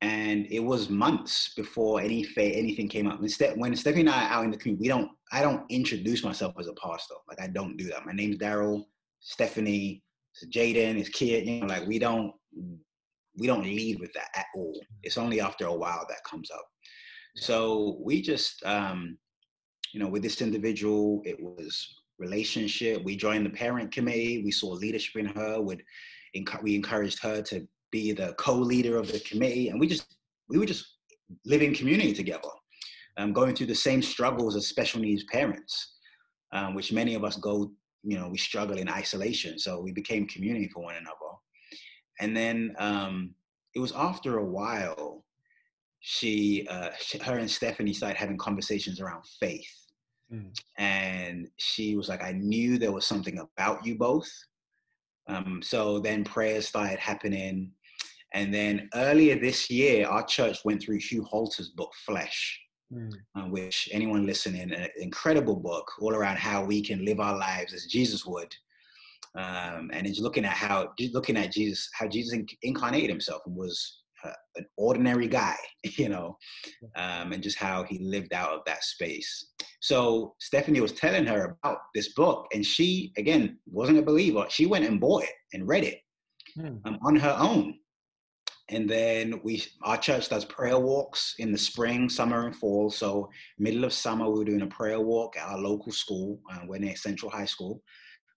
[0.01, 3.21] and it was months before any fa- anything came up.
[3.21, 5.09] Instead, when Stephanie and I are out in the community, we don't.
[5.31, 7.15] I don't introduce myself as a pastor.
[7.29, 8.05] Like I don't do that.
[8.05, 8.83] My name's Darryl.
[9.19, 10.03] Stephanie,
[10.47, 11.45] Jaden, is Kid.
[11.45, 12.33] You know, like we don't
[13.37, 14.79] we don't lead with that at all.
[15.03, 16.65] It's only after a while that comes up.
[17.35, 19.17] So we just, um,
[19.93, 21.87] you know, with this individual, it was
[22.19, 23.03] relationship.
[23.03, 24.43] We joined the parent committee.
[24.43, 25.61] We saw leadership in her.
[25.61, 25.83] Would
[26.61, 30.17] we encouraged her to be the co-leader of the committee, and we just
[30.49, 30.85] we were just
[31.45, 32.49] living community together,
[33.17, 35.95] um, going through the same struggles as special needs parents,
[36.53, 37.71] um, which many of us go.
[38.03, 41.31] You know, we struggle in isolation, so we became community for one another.
[42.19, 43.35] And then um,
[43.75, 45.23] it was after a while,
[45.99, 49.73] she, uh, she, her and Stephanie started having conversations around faith.
[50.31, 50.51] Mm.
[50.77, 54.31] And she was like, I knew there was something about you both.
[55.27, 57.71] Um, so then prayers started happening.
[58.33, 62.59] And then earlier this year, our church went through Hugh Halter's book, Flesh,
[62.93, 63.11] mm.
[63.35, 67.73] uh, which anyone listening, an incredible book all around how we can live our lives
[67.73, 68.53] as Jesus would.
[69.37, 74.01] Um, and it's looking at how, looking at Jesus, how Jesus incarnated himself and was
[74.23, 76.37] uh, an ordinary guy, you know,
[76.95, 79.47] um, and just how he lived out of that space.
[79.81, 84.45] So Stephanie was telling her about this book, and she, again, wasn't a believer.
[84.49, 85.99] She went and bought it and read it
[86.55, 86.75] hmm.
[86.85, 87.75] um, on her own
[88.71, 92.89] and then we our church does prayer walks in the spring summer and fall.
[92.89, 93.29] So
[93.59, 96.79] middle of summer we were doing a prayer walk at our local school uh, we're
[96.79, 97.83] near central high school.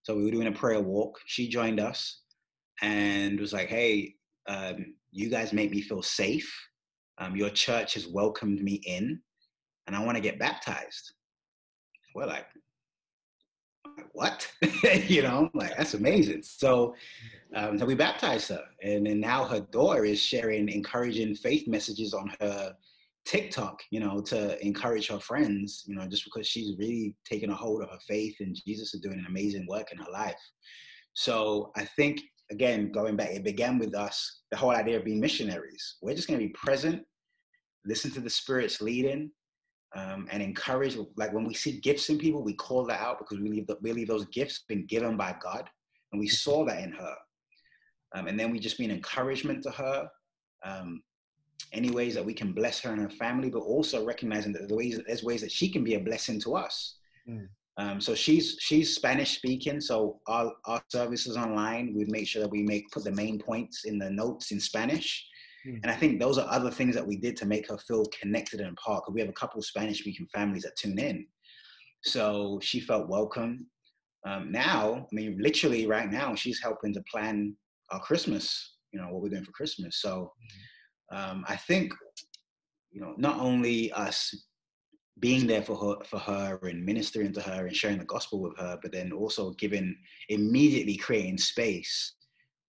[0.02, 1.18] So we were doing a prayer walk.
[1.26, 2.20] She joined us
[2.82, 4.14] and was like hey
[4.46, 6.52] um, you guys make me feel safe.
[7.18, 9.20] Um, your church has welcomed me in,
[9.86, 11.12] and I want to get baptized.
[12.14, 12.46] We're like,
[14.14, 14.50] what?
[15.06, 16.42] you know, like that's amazing.
[16.42, 16.94] So,
[17.54, 22.14] um, so we baptized her, and then now her daughter is sharing encouraging faith messages
[22.14, 22.74] on her
[23.24, 27.54] TikTok, you know, to encourage her friends, you know, just because she's really taken a
[27.54, 30.34] hold of her faith and Jesus is doing an amazing work in her life.
[31.14, 35.20] So I think again, going back, it began with us, the whole idea of being
[35.20, 35.96] missionaries.
[36.02, 37.02] We're just going to be present,
[37.84, 39.30] listen to the Spirit's leading,
[39.94, 40.96] um, and encourage.
[41.16, 43.82] Like when we see gifts in people, we call that out because we believe, that,
[43.82, 45.68] believe those gifts been given by God,
[46.12, 47.14] and we saw that in her.
[48.14, 50.08] Um, and then we just be an encouragement to her.
[50.64, 51.02] Um,
[51.72, 54.74] any ways that we can bless her and her family, but also recognizing that the
[54.74, 56.96] ways there's ways that she can be a blessing to us.
[57.28, 57.48] Mm.
[57.76, 59.80] Um, so she's she's Spanish speaking.
[59.80, 63.84] So our our services online, we make sure that we make put the main points
[63.84, 65.26] in the notes in Spanish.
[65.66, 65.80] Mm.
[65.82, 68.60] And I think those are other things that we did to make her feel connected
[68.60, 69.04] and part.
[69.04, 71.26] Because we have a couple Spanish speaking families that tune in.
[72.04, 73.66] So she felt welcome.
[74.26, 77.56] Um, now, I mean, literally right now, she's helping to plan
[77.90, 78.76] our Christmas.
[78.92, 80.00] You know what we're doing for Christmas.
[80.00, 80.32] So
[81.12, 81.92] um, I think
[82.90, 84.34] you know not only us
[85.20, 88.56] being there for her for her and ministering to her and sharing the gospel with
[88.58, 89.96] her but then also giving
[90.28, 92.14] immediately creating space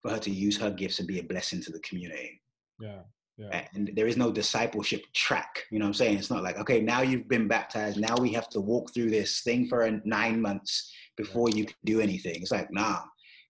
[0.02, 2.40] for her to use her gifts and be a blessing to the community
[2.80, 3.02] yeah
[3.38, 3.68] yeah.
[3.74, 5.64] And there is no discipleship track.
[5.70, 6.18] You know what I'm saying?
[6.18, 8.00] It's not like, okay, now you've been baptized.
[8.00, 12.00] Now we have to walk through this thing for nine months before you can do
[12.00, 12.42] anything.
[12.42, 13.02] It's like, nah.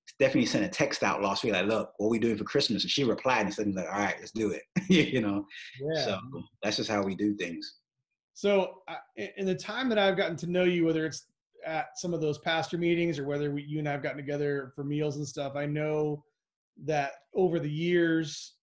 [0.08, 2.84] Stephanie sent a text out last week, like, look, what are we doing for Christmas?
[2.84, 4.62] And she replied and said, like, all right, let's do it.
[4.90, 5.46] you know?
[5.80, 6.06] Yeah.
[6.06, 6.20] So
[6.64, 7.76] that's just how we do things.
[8.34, 8.82] So,
[9.38, 11.26] in the time that I've gotten to know you, whether it's
[11.66, 14.84] at some of those pastor meetings or whether we, you and I've gotten together for
[14.84, 16.24] meals and stuff, I know
[16.84, 18.55] that over the years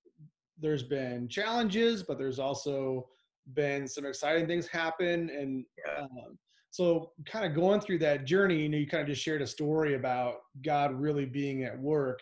[0.63, 3.09] there's been challenges, but there's also
[3.55, 5.31] been some exciting things happen.
[5.31, 5.65] And
[5.99, 6.39] um,
[6.71, 9.47] so, kind of going through that journey, you know, you kind of just shared a
[9.47, 12.21] story about God really being at work.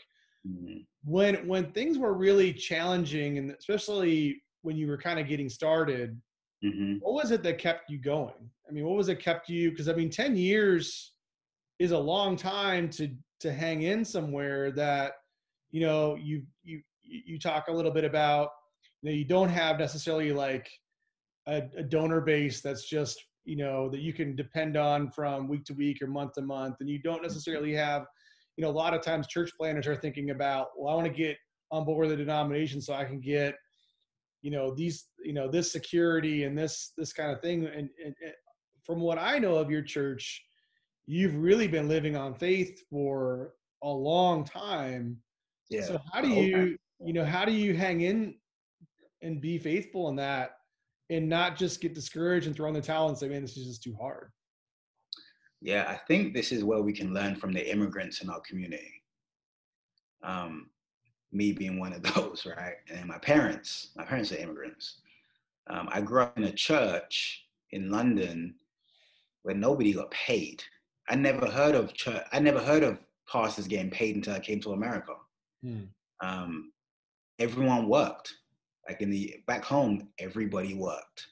[0.48, 0.79] Mm-hmm.
[1.05, 6.20] When when things were really challenging, and especially when you were kind of getting started,
[6.64, 6.96] Mm-hmm.
[7.00, 8.50] What was it that kept you going?
[8.68, 9.70] I mean, what was it kept you?
[9.70, 11.12] Because I mean, ten years
[11.79, 13.09] is a long time to
[13.40, 15.12] to hang in somewhere that
[15.70, 18.51] you know you you you talk a little bit about
[19.03, 20.70] you know you don't have necessarily like
[21.49, 25.64] a, a donor base that's just you know that you can depend on from week
[25.64, 26.77] to week or month to month.
[26.81, 27.25] And you don't mm-hmm.
[27.25, 28.07] necessarily have
[28.57, 31.12] you know a lot of times church planners are thinking about well i want to
[31.12, 31.37] get
[31.70, 33.55] on board with the denomination so i can get
[34.42, 37.64] you know these you know this security and this this kind of thing.
[37.66, 38.35] And, and, and,
[38.85, 40.42] from what i know of your church
[41.07, 45.16] you've really been living on faith for a long time.
[45.68, 45.83] Yeah.
[45.83, 48.35] so how do you you know how do you hang in
[49.23, 50.53] and be faithful in that
[51.11, 53.67] and not just get discouraged and throw in the towel and say man this is
[53.67, 54.31] just too hard
[55.61, 59.01] yeah i think this is where we can learn from the immigrants in our community
[60.23, 60.71] um,
[61.33, 62.77] me being one of those, right?
[62.93, 65.01] And my parents, my parents are immigrants.
[65.69, 68.55] Um, I grew up in a church in London
[69.43, 70.63] where nobody got paid.
[71.09, 72.23] I never heard of church.
[72.33, 72.99] I never heard of
[73.31, 75.13] pastors getting paid until I came to America.
[75.63, 75.83] Hmm.
[76.21, 76.73] Um,
[77.40, 78.33] everyone worked.
[78.88, 81.26] Like in the back home, everybody worked.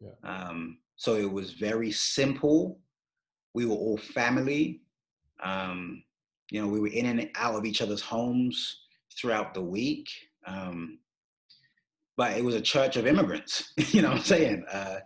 [0.00, 0.10] Yeah.
[0.24, 2.80] Um, so it was very simple.
[3.54, 4.82] We were all family.
[5.42, 6.02] Um,
[6.50, 8.80] you know, we were in and out of each other's homes
[9.18, 10.08] throughout the week.
[10.46, 10.98] Um,
[12.16, 14.64] but it was a church of immigrants, you know what I'm saying?
[14.70, 14.98] Uh,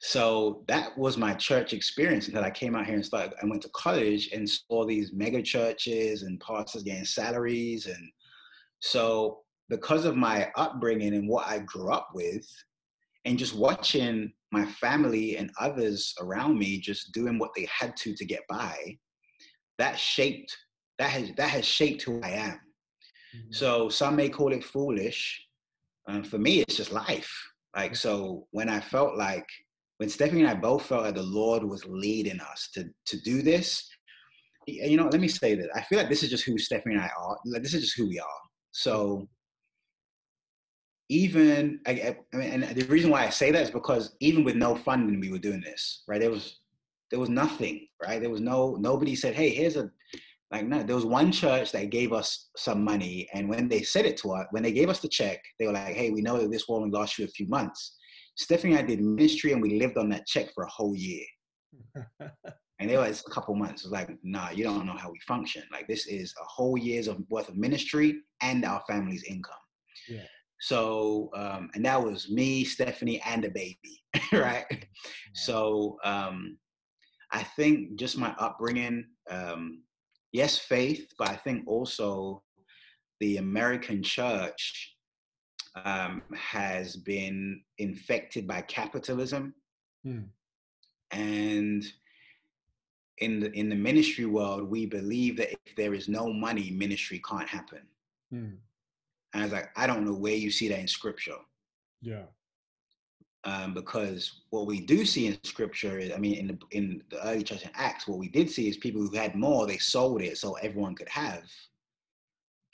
[0.00, 3.34] so that was my church experience until I came out here and started.
[3.40, 7.86] I went to college and saw these mega churches and pastors getting salaries.
[7.86, 8.10] And
[8.80, 12.46] so, because of my upbringing and what I grew up with,
[13.24, 18.14] and just watching my family and others around me just doing what they had to
[18.14, 18.96] to get by,
[19.78, 20.56] that shaped
[20.98, 22.60] that has that has shaped who I am.
[23.36, 23.52] Mm-hmm.
[23.52, 25.42] So some may call it foolish.
[26.08, 27.30] Um, for me, it's just life.
[27.74, 29.46] Like, so when I felt like,
[29.98, 33.42] when Stephanie and I both felt like the Lord was leading us to, to do
[33.42, 33.86] this,
[34.68, 37.04] you know, let me say that I feel like this is just who Stephanie and
[37.04, 37.36] I are.
[37.44, 38.40] Like, this is just who we are.
[38.70, 39.28] So
[41.08, 44.56] even, I, I mean, and the reason why I say that is because even with
[44.56, 46.20] no funding, we were doing this, right?
[46.20, 46.58] There was,
[47.10, 48.20] there was nothing, right?
[48.20, 49.90] There was no, nobody said, hey, here's a
[50.52, 54.06] like no, there was one church that gave us some money, and when they said
[54.06, 56.38] it to us, when they gave us the check, they were like, "Hey, we know
[56.38, 57.96] that this woman lost you a few months."
[58.36, 61.24] Stephanie and I did ministry, and we lived on that check for a whole year.
[62.20, 65.10] and they were like, a couple months." It was like, "Nah, you don't know how
[65.10, 65.64] we function.
[65.72, 69.54] Like this is a whole year's of worth of ministry and our family's income."
[70.08, 70.26] Yeah.
[70.60, 74.86] So, um, and that was me, Stephanie, and the baby, right?
[75.34, 76.56] So, um,
[77.30, 79.82] I think just my upbringing, um,
[80.32, 82.42] yes, faith, but I think also
[83.20, 84.96] the American church
[85.84, 89.54] um, has been infected by capitalism.
[90.04, 90.22] Hmm.
[91.10, 91.84] And
[93.18, 97.20] in the in the ministry world, we believe that if there is no money, ministry
[97.28, 97.82] can't happen.
[98.30, 98.54] Hmm.
[99.32, 101.36] And I was like, I don't know where you see that in scripture.
[102.00, 102.24] Yeah.
[103.44, 107.24] Um, because what we do see in scripture, is, I mean, in the in the
[107.24, 110.20] early church in Acts, what we did see is people who had more, they sold
[110.20, 111.44] it so everyone could have.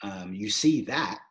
[0.01, 1.21] Um, you see that.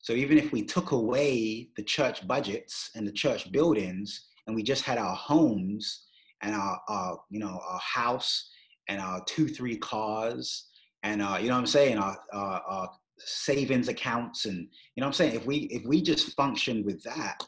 [0.00, 4.62] So even if we took away the church budgets and the church buildings, and we
[4.62, 6.06] just had our homes
[6.42, 8.50] and our, our you know our house
[8.88, 10.66] and our two three cars
[11.02, 12.90] and uh, you know what I'm saying our, our, our
[13.24, 14.58] savings accounts and
[14.94, 15.34] you know what I'm saying?
[15.34, 17.42] If we if we just function with that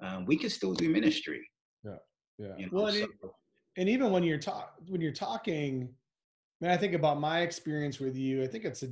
[0.00, 1.40] um, we could still do ministry.
[1.84, 1.96] Yeah
[2.38, 2.54] yeah.
[2.56, 3.04] You know, well and, so.
[3.04, 3.30] it,
[3.76, 5.88] and, even when you're talk when you're talking
[6.62, 8.88] I mean I think about my experience with you I think it's a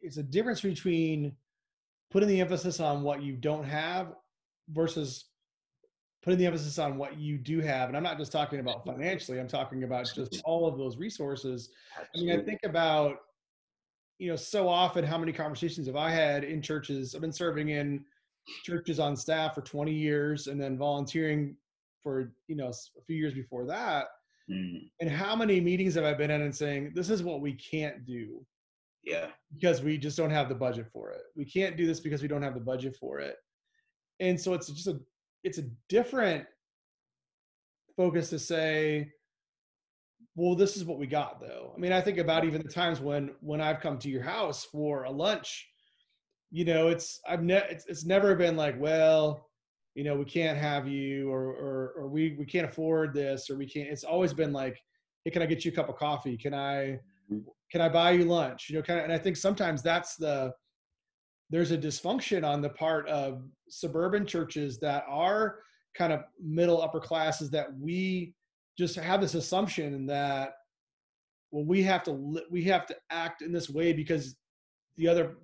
[0.00, 1.34] it's a difference between
[2.10, 4.14] putting the emphasis on what you don't have
[4.70, 5.26] versus
[6.22, 9.40] putting the emphasis on what you do have and i'm not just talking about financially
[9.40, 11.70] i'm talking about just all of those resources.
[11.98, 12.32] Absolutely.
[12.32, 13.16] i mean i think about
[14.22, 17.14] you know so often how many conversations have i had in churches?
[17.14, 18.04] I've been serving in
[18.62, 21.56] churches on staff for 20 years and then volunteering
[22.02, 24.06] for you know a few years before that.
[24.50, 24.90] Mm.
[25.00, 28.04] and how many meetings have i been in and saying this is what we can't
[28.04, 28.44] do
[29.04, 29.26] yeah.
[29.54, 31.22] because we just don't have the budget for it.
[31.36, 33.36] We can't do this because we don't have the budget for it.
[34.20, 35.00] And so it's just a
[35.44, 36.44] it's a different
[37.96, 39.10] focus to say
[40.34, 41.72] well this is what we got though.
[41.76, 44.64] I mean i think about even the times when when i've come to your house
[44.64, 45.68] for a lunch
[46.50, 49.48] you know it's i've ne- it's, it's never been like well
[49.94, 53.56] you know we can't have you or or, or we we can't afford this or
[53.56, 54.78] we can't it's always been like
[55.24, 56.36] hey can i get you a cup of coffee?
[56.36, 56.98] Can i
[57.30, 57.38] mm-hmm.
[57.70, 58.68] can i buy you lunch?
[58.68, 60.52] You know kind of and i think sometimes that's the
[61.50, 65.58] there's a dysfunction on the part of suburban churches that are
[65.94, 68.34] kind of middle upper classes that we
[68.78, 70.52] just have this assumption that
[71.50, 74.36] well we have to we have to act in this way because
[74.96, 75.36] the other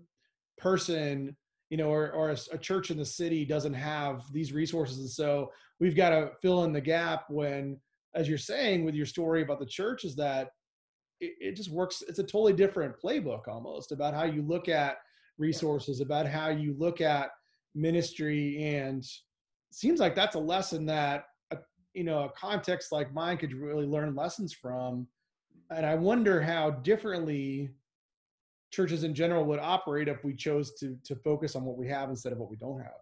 [0.56, 1.36] person
[1.70, 4.98] you know or, or a, a church in the city doesn't have these resources.
[4.98, 7.78] And so we've got to fill in the gap when
[8.14, 10.48] as you're saying with your story about the church is that
[11.20, 14.96] it, it just works it's a totally different playbook almost about how you look at
[15.38, 17.30] resources about how you look at
[17.74, 18.62] ministry.
[18.62, 19.04] And
[19.72, 21.24] seems like that's a lesson that
[21.94, 25.07] you know a context like mine could really learn lessons from.
[25.70, 27.70] And i wonder how differently
[28.70, 32.11] churches in general would operate if we chose to to focus on what we have
[32.11, 33.01] instead of what we don't have.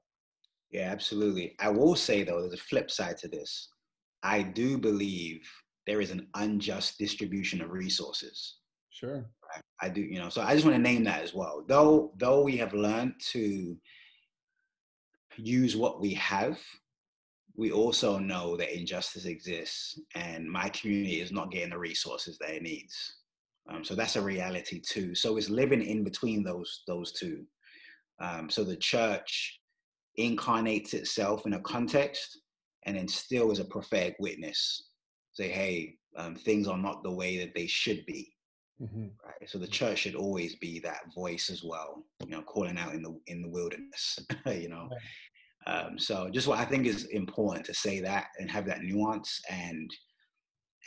[0.70, 1.54] Yeah absolutely.
[1.60, 3.68] I will say though there's a flip side to this.
[4.22, 5.48] I do believe
[5.86, 8.56] there is an unjust distribution of resources.
[8.90, 9.30] Sure.
[9.80, 10.28] I do, you know.
[10.28, 11.64] So I just want to name that as well.
[11.66, 13.76] Though, though we have learned to
[15.36, 16.58] use what we have,
[17.56, 22.54] we also know that injustice exists, and my community is not getting the resources that
[22.54, 22.94] it needs.
[23.68, 25.14] Um, so that's a reality too.
[25.14, 27.44] So it's living in between those those two.
[28.20, 29.60] Um, so the church
[30.16, 32.40] incarnates itself in a context,
[32.84, 34.90] and then still is a prophetic witness.
[35.32, 38.32] Say, hey, um, things are not the way that they should be.
[38.80, 39.06] Mm-hmm.
[39.24, 39.48] Right.
[39.48, 43.02] So the church should always be that voice as well, you know, calling out in
[43.02, 44.88] the in the wilderness, you know.
[45.66, 49.40] Um, so just what I think is important to say that and have that nuance
[49.50, 49.90] and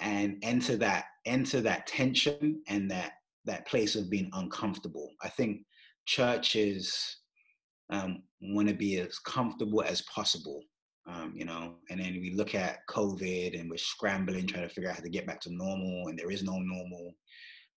[0.02, 3.14] and enter that enter that tension and that
[3.46, 5.12] that place of being uncomfortable.
[5.22, 5.62] I think
[6.06, 7.18] churches
[7.90, 10.64] um, want to be as comfortable as possible,
[11.08, 11.76] um, you know.
[11.90, 15.10] And then we look at COVID and we're scrambling, trying to figure out how to
[15.10, 17.14] get back to normal, and there is no normal.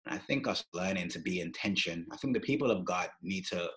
[0.07, 2.07] I think us learning to be in tension.
[2.13, 3.69] I think the people of God need to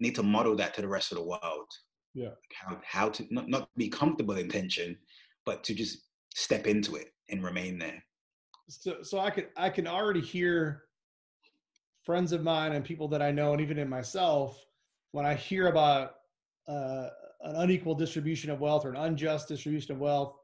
[0.00, 1.68] need to model that to the rest of the world.
[2.16, 2.30] Yeah.
[2.54, 4.96] How, how to not, not be comfortable in tension,
[5.44, 5.98] but to just
[6.34, 8.02] step into it and remain there.
[8.68, 10.84] So so I can I can already hear
[12.04, 14.64] friends of mine and people that I know and even in myself
[15.12, 16.12] when I hear about
[16.66, 17.08] uh,
[17.42, 20.36] an unequal distribution of wealth or an unjust distribution of wealth,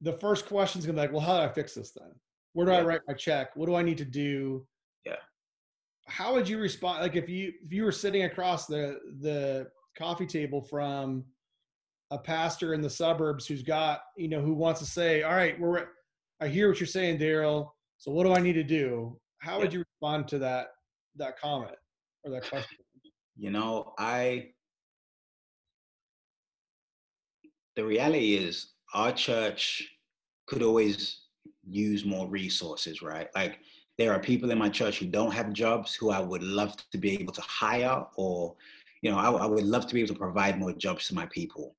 [0.00, 2.10] the first question is gonna be like, well, how do I fix this then?
[2.54, 2.78] Where do yeah.
[2.78, 3.54] I write my check?
[3.54, 4.66] What do I need to do?
[5.04, 5.16] Yeah.
[6.06, 7.02] How would you respond?
[7.02, 9.68] Like if you if you were sitting across the the
[10.00, 11.24] coffee table from
[12.10, 15.58] a pastor in the suburbs who's got you know who wants to say, all right,
[15.60, 15.86] we're
[16.40, 17.68] I hear what you're saying, Darryl.
[17.98, 19.18] So what do I need to do?
[19.38, 20.68] How would you respond to that
[21.16, 21.76] that comment
[22.24, 22.78] or that question?
[23.36, 24.48] You know, I
[27.76, 29.88] the reality is our church
[30.46, 31.20] could always
[31.62, 33.28] use more resources, right?
[33.34, 33.60] Like
[33.98, 36.98] there are people in my church who don't have jobs who I would love to
[36.98, 38.56] be able to hire or,
[39.02, 41.26] you know, I, I would love to be able to provide more jobs to my
[41.26, 41.76] people.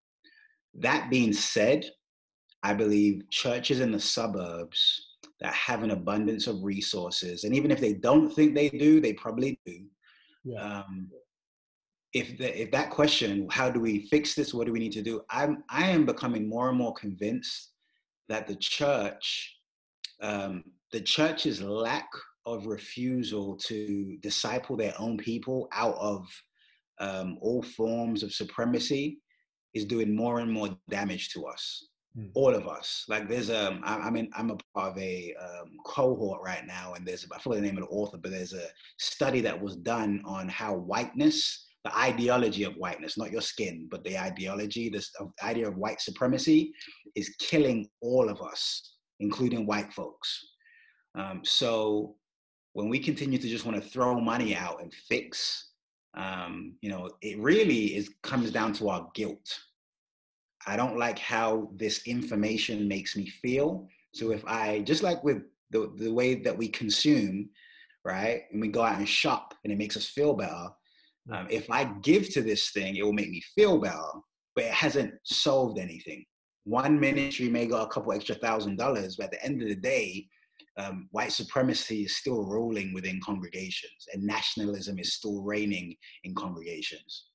[0.74, 1.86] That being said,
[2.64, 5.08] I believe churches in the suburbs
[5.40, 9.14] that have an abundance of resources, and even if they don't think they do, they
[9.14, 9.80] probably do.
[10.44, 10.62] Yeah.
[10.62, 11.10] Um,
[12.14, 14.54] if the, if that question, how do we fix this?
[14.54, 15.22] What do we need to do?
[15.30, 17.72] I'm I am becoming more and more convinced
[18.30, 19.56] that the church,
[20.22, 22.08] um, the church's lack
[22.46, 26.28] of refusal to disciple their own people out of
[27.02, 29.20] um, all forms of supremacy
[29.74, 31.88] is doing more and more damage to us
[32.18, 32.30] mm.
[32.34, 35.72] all of us like there's um I, am in i'm a part of a um,
[35.86, 38.68] cohort right now and there's i forget the name of the author but there's a
[38.98, 44.04] study that was done on how whiteness the ideology of whiteness, not your skin, but
[44.04, 45.12] the ideology, this
[45.44, 46.74] idea of white supremacy
[47.16, 50.48] is killing all of us, including white folks.
[51.16, 52.16] Um, so
[52.74, 55.71] when we continue to just want to throw money out and fix,
[56.14, 59.60] um, you know, it really is comes down to our guilt.
[60.68, 63.88] I don't like how this information makes me feel.
[64.14, 67.50] So if I just like with the, the way that we consume,
[68.04, 70.68] right, and we go out and shop and it makes us feel better,
[71.32, 74.02] um, if I give to this thing, it will make me feel better,
[74.56, 76.26] but it hasn't solved anything.
[76.66, 79.76] One ministry may got a couple extra thousand dollars, but at the end of the
[79.76, 80.28] day,
[80.78, 87.28] um, white supremacy is still ruling within congregations, and nationalism is still reigning in congregations.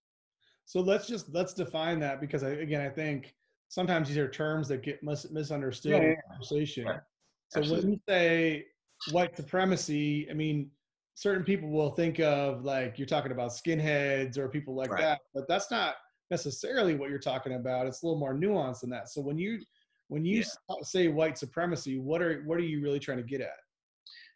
[0.65, 3.35] So let's just let's define that because I, again, I think
[3.69, 6.87] sometimes these are terms that get mis- misunderstood yeah, yeah, in conversation.
[6.87, 7.01] Right.
[7.49, 7.85] So Absolutely.
[7.85, 8.65] when you say
[9.13, 10.71] white supremacy, I mean
[11.15, 15.01] certain people will think of like you're talking about skinheads or people like right.
[15.01, 15.95] that, but that's not
[16.31, 17.87] necessarily what you're talking about.
[17.87, 19.09] It's a little more nuanced than that.
[19.09, 19.61] So when you
[20.09, 20.75] when you yeah.
[20.83, 23.59] say white supremacy, what are what are you really trying to get at?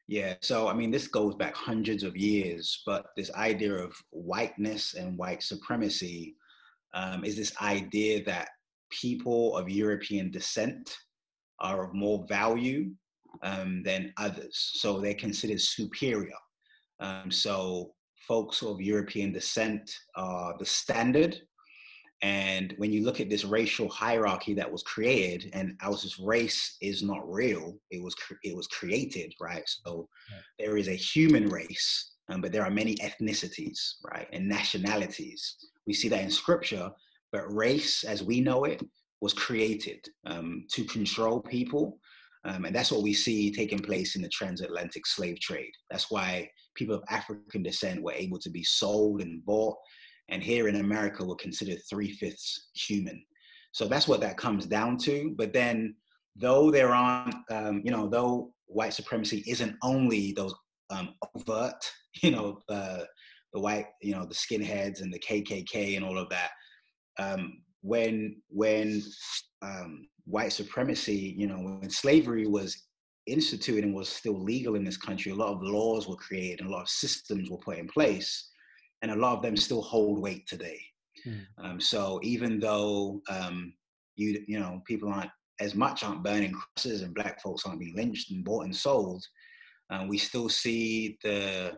[0.08, 4.94] Yeah, so I mean, this goes back hundreds of years, but this idea of whiteness
[4.94, 6.34] and white supremacy
[6.94, 8.48] um, is this idea that
[8.90, 10.96] people of European descent
[11.60, 12.90] are of more value
[13.42, 14.72] um, than others.
[14.74, 16.38] So they're considered superior.
[16.98, 17.92] Um, so
[18.26, 21.40] folks of European descent are the standard.
[22.22, 27.02] And when you look at this racial hierarchy that was created, and Alice's race is
[27.02, 29.62] not real, it was it was created, right?
[29.66, 30.06] So
[30.58, 35.56] there is a human race, um, but there are many ethnicities, right, and nationalities.
[35.86, 36.90] We see that in scripture,
[37.32, 38.82] but race, as we know it,
[39.22, 41.98] was created um, to control people,
[42.44, 45.72] um, and that's what we see taking place in the transatlantic slave trade.
[45.90, 49.76] That's why people of African descent were able to be sold and bought.
[50.30, 53.22] And here in America, we're considered three fifths human.
[53.72, 55.34] So that's what that comes down to.
[55.36, 55.94] But then,
[56.36, 60.54] though there aren't, um, you know, though white supremacy isn't only those
[60.90, 61.84] um, overt,
[62.22, 63.02] you know, uh,
[63.52, 66.50] the white, you know, the skinheads and the KKK and all of that.
[67.18, 69.02] Um, when when
[69.62, 72.76] um, white supremacy, you know, when slavery was
[73.26, 76.68] instituted and was still legal in this country, a lot of laws were created and
[76.68, 78.50] a lot of systems were put in place,
[79.02, 80.80] and a lot of them still hold weight today.
[81.26, 81.46] Mm.
[81.58, 83.74] Um, so even though um,
[84.16, 85.30] you you know people aren't
[85.60, 89.24] as much aren't burning crosses and black folks aren't being lynched and bought and sold,
[89.90, 91.72] uh, we still see the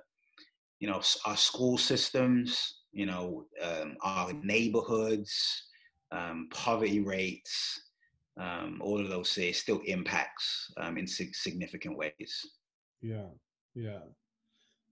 [0.80, 5.64] you know our school systems, you know um, our neighborhoods,
[6.10, 7.80] um, poverty rates,
[8.40, 12.46] um, all of those say still impacts um, in sig- significant ways.
[13.00, 13.28] Yeah,
[13.74, 14.00] yeah.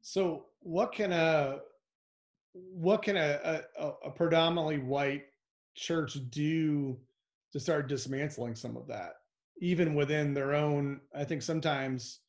[0.02, 1.58] So what can a
[2.52, 5.24] what can a, a, a predominantly white
[5.74, 6.98] church do
[7.52, 9.14] to start dismantling some of that,
[9.60, 11.00] even within their own?
[11.14, 12.20] I think sometimes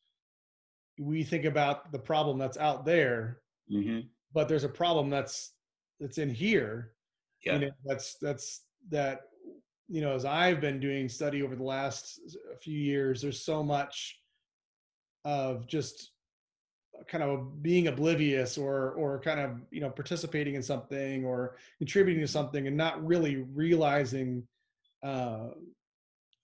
[1.00, 3.40] we think about the problem that's out there,
[3.72, 4.02] mm-hmm.
[4.34, 5.54] but there's a problem that's
[6.00, 6.94] that's in here.
[7.44, 9.22] Yeah, you know, that's that's that
[9.88, 12.20] you know, as I've been doing study over the last
[12.62, 14.20] few years, there's so much
[15.26, 16.12] of just
[17.08, 22.22] kind of being oblivious or or kind of you know participating in something or contributing
[22.22, 24.44] to something and not really realizing
[25.04, 25.48] uh,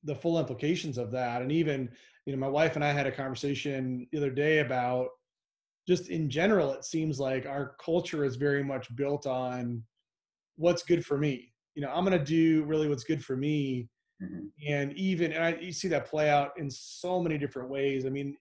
[0.03, 1.89] the full implications of that and even
[2.25, 5.09] you know my wife and i had a conversation the other day about
[5.87, 9.81] just in general it seems like our culture is very much built on
[10.55, 13.87] what's good for me you know, I'm going to do really what's good for me.
[14.21, 14.47] Mm-hmm.
[14.67, 18.07] And even, and I, you see that play out in so many different ways.
[18.07, 18.35] I mean,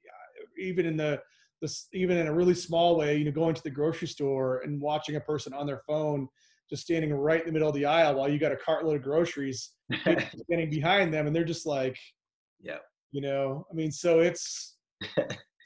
[0.58, 1.20] even in the,
[1.62, 4.80] this even in a really small way, you know, going to the grocery store and
[4.80, 6.28] watching a person on their phone
[6.68, 9.02] just standing right in the middle of the aisle while you got a cartload of
[9.02, 11.96] groceries standing behind them and they're just like
[12.60, 12.78] yeah.
[13.12, 14.76] you know i mean so it's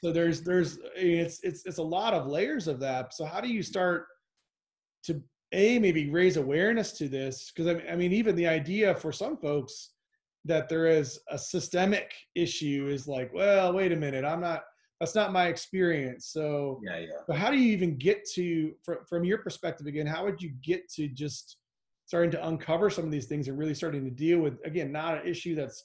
[0.03, 3.13] so there's there's it's it's it's a lot of layers of that.
[3.13, 4.07] So how do you start
[5.05, 5.21] to
[5.51, 7.51] a maybe raise awareness to this?
[7.51, 9.91] Because I mean even the idea for some folks
[10.45, 14.63] that there is a systemic issue is like well wait a minute i'm not
[15.01, 16.27] that's not my experience.
[16.27, 17.07] So, yeah, yeah.
[17.25, 20.51] So how do you even get to, from, from your perspective again, how would you
[20.61, 21.57] get to just
[22.05, 25.17] starting to uncover some of these things and really starting to deal with, again, not
[25.17, 25.83] an issue that's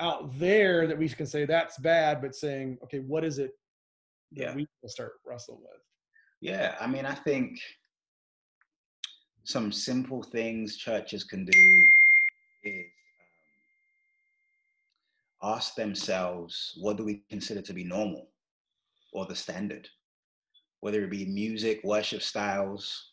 [0.00, 3.52] out there that we can say that's bad, but saying, okay, what is it
[4.32, 4.54] that yeah.
[4.54, 5.80] we will start wrestling with?
[6.42, 7.58] Yeah, I mean, I think
[9.44, 11.86] some simple things churches can do
[12.64, 12.84] is
[15.42, 18.28] ask themselves what do we consider to be normal
[19.12, 19.88] or the standard,
[20.80, 23.12] whether it be music, worship styles,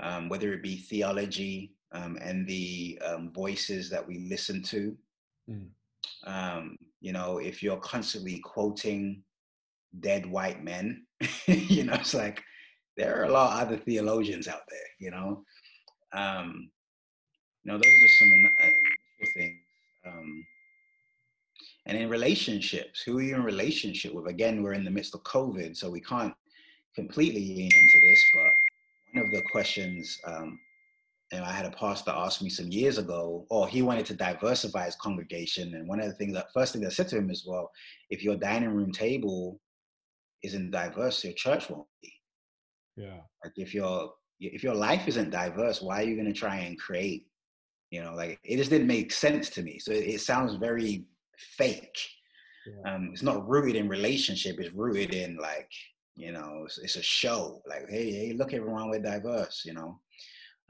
[0.00, 4.96] um, whether it be theology um, and the um, voices that we listen to.
[5.50, 6.76] Mm.
[7.00, 9.22] you know, if you're constantly quoting
[10.00, 11.06] dead white men,
[11.46, 12.42] you know, it's like
[12.96, 15.44] there are a lot of other theologians out there, you know.
[16.12, 16.70] Um,
[17.64, 18.70] you know, those are some uh,
[19.36, 19.58] things.
[21.88, 24.26] And in relationships, who are you in relationship with?
[24.26, 26.34] Again, we're in the midst of COVID, so we can't
[26.94, 28.20] completely lean into this.
[28.34, 28.52] But
[29.14, 30.58] one of the questions, um,
[31.32, 34.14] and I had a pastor ask me some years ago, or oh, he wanted to
[34.14, 35.74] diversify his congregation.
[35.74, 37.70] And one of the things that first thing I said to him is, well,
[38.10, 39.58] if your dining room table
[40.42, 42.12] isn't diverse, your church won't be.
[42.96, 43.20] Yeah.
[43.42, 46.78] Like if your if your life isn't diverse, why are you going to try and
[46.78, 47.26] create?
[47.90, 49.78] You know, like it just didn't make sense to me.
[49.78, 51.06] So it, it sounds very
[51.56, 51.98] fake.
[52.66, 52.94] Yeah.
[52.94, 54.56] Um, it's not rooted in relationship.
[54.58, 55.70] It's rooted in like
[56.16, 57.62] you know, it's, it's, a show.
[57.66, 59.62] Like hey, hey, look everyone, we're diverse.
[59.64, 60.00] You know,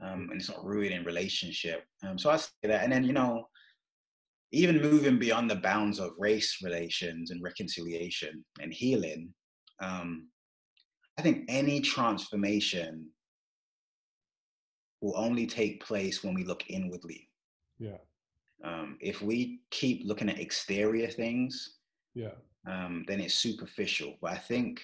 [0.01, 1.83] um, and it's not rooted in relationship.
[2.03, 3.47] Um, so I say that, and then you know,
[4.51, 9.33] even moving beyond the bounds of race relations and reconciliation and healing,
[9.81, 10.27] um,
[11.17, 13.07] I think any transformation
[15.01, 17.29] will only take place when we look inwardly.
[17.79, 17.97] Yeah.
[18.63, 21.77] Um, if we keep looking at exterior things,
[22.13, 22.31] yeah,
[22.67, 24.15] um, then it's superficial.
[24.21, 24.81] But I think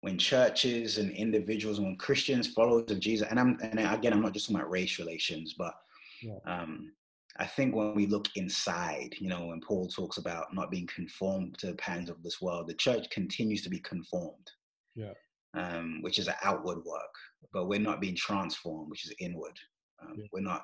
[0.00, 4.22] when churches and individuals and when Christians, followers of Jesus, and I'm and again, I'm
[4.22, 5.74] not just talking about race relations, but
[6.22, 6.38] yeah.
[6.46, 6.92] um,
[7.38, 11.58] I think when we look inside, you know, when Paul talks about not being conformed
[11.58, 14.50] to the patterns of this world, the church continues to be conformed.
[14.94, 15.12] Yeah.
[15.54, 17.14] Um, which is an outward work,
[17.54, 19.56] but we're not being transformed, which is inward.
[20.02, 20.26] Um, yeah.
[20.32, 20.62] We're not.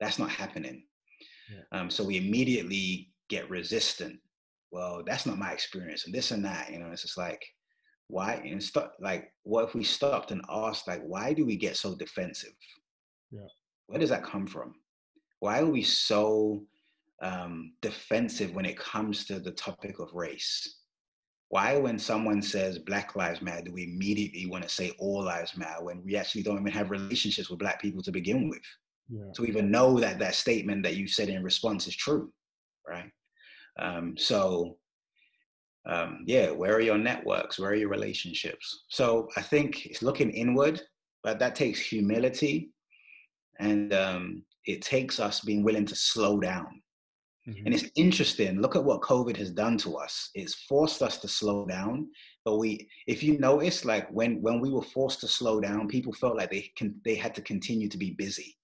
[0.00, 0.84] That's not happening.
[1.50, 1.78] Yeah.
[1.78, 4.18] Um, so we immediately get resistant.
[4.70, 6.70] Well, that's not my experience, and this and that.
[6.72, 7.42] You know, it's just like,
[8.08, 8.34] why?
[8.34, 11.94] And start like, what if we stopped and asked, like, why do we get so
[11.94, 12.54] defensive?
[13.30, 13.48] Yeah.
[13.86, 14.74] Where does that come from?
[15.40, 16.64] Why are we so
[17.22, 20.80] um, defensive when it comes to the topic of race?
[21.48, 25.56] Why, when someone says Black Lives Matter, do we immediately want to say all lives
[25.56, 28.62] matter when we actually don't even have relationships with Black people to begin with?
[29.08, 29.30] Yeah.
[29.34, 32.32] to even know that that statement that you said in response is true,
[32.86, 33.10] right?
[33.78, 34.76] Um, so,
[35.88, 37.58] um, yeah, where are your networks?
[37.58, 38.84] Where are your relationships?
[38.88, 40.80] So I think it's looking inward,
[41.22, 42.70] but that takes humility,
[43.60, 46.82] and um, it takes us being willing to slow down.
[47.48, 47.66] Mm-hmm.
[47.66, 48.60] And it's interesting.
[48.60, 50.30] Look at what COVID has done to us.
[50.34, 52.08] It's forced us to slow down.
[52.44, 56.12] But we, if you notice, like when when we were forced to slow down, people
[56.12, 58.56] felt like they can they had to continue to be busy.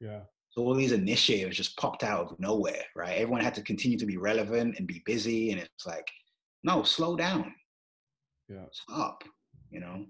[0.00, 0.20] Yeah.
[0.50, 3.18] So all these initiatives just popped out of nowhere, right?
[3.18, 6.08] Everyone had to continue to be relevant and be busy, and it's like,
[6.64, 7.54] no, slow down.
[8.48, 8.64] Yeah.
[8.72, 9.24] Stop.
[9.70, 10.06] You know.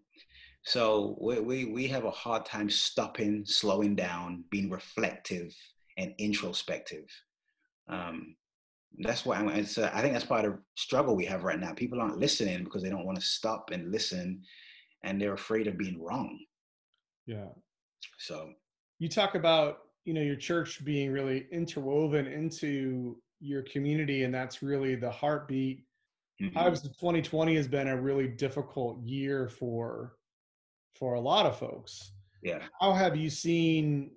[0.64, 5.55] So we we we have a hard time stopping, slowing down, being reflective
[5.97, 7.07] and introspective.
[7.89, 8.36] Um,
[9.01, 11.72] that's why it's, uh, I think that's part of the struggle we have right now.
[11.72, 14.43] People aren't listening because they don't want to stop and listen,
[15.05, 16.39] and they're afraid of being wrong.
[17.26, 17.49] Yeah.
[18.18, 18.53] So
[18.99, 24.62] you talk about you know your church being really interwoven into your community and that's
[24.62, 25.84] really the heartbeat.
[26.40, 26.57] Mm-hmm.
[26.57, 30.14] obviously 2020 has been a really difficult year for
[30.94, 32.12] for a lot of folks.
[32.42, 32.61] Yeah.
[32.80, 34.12] How have you seen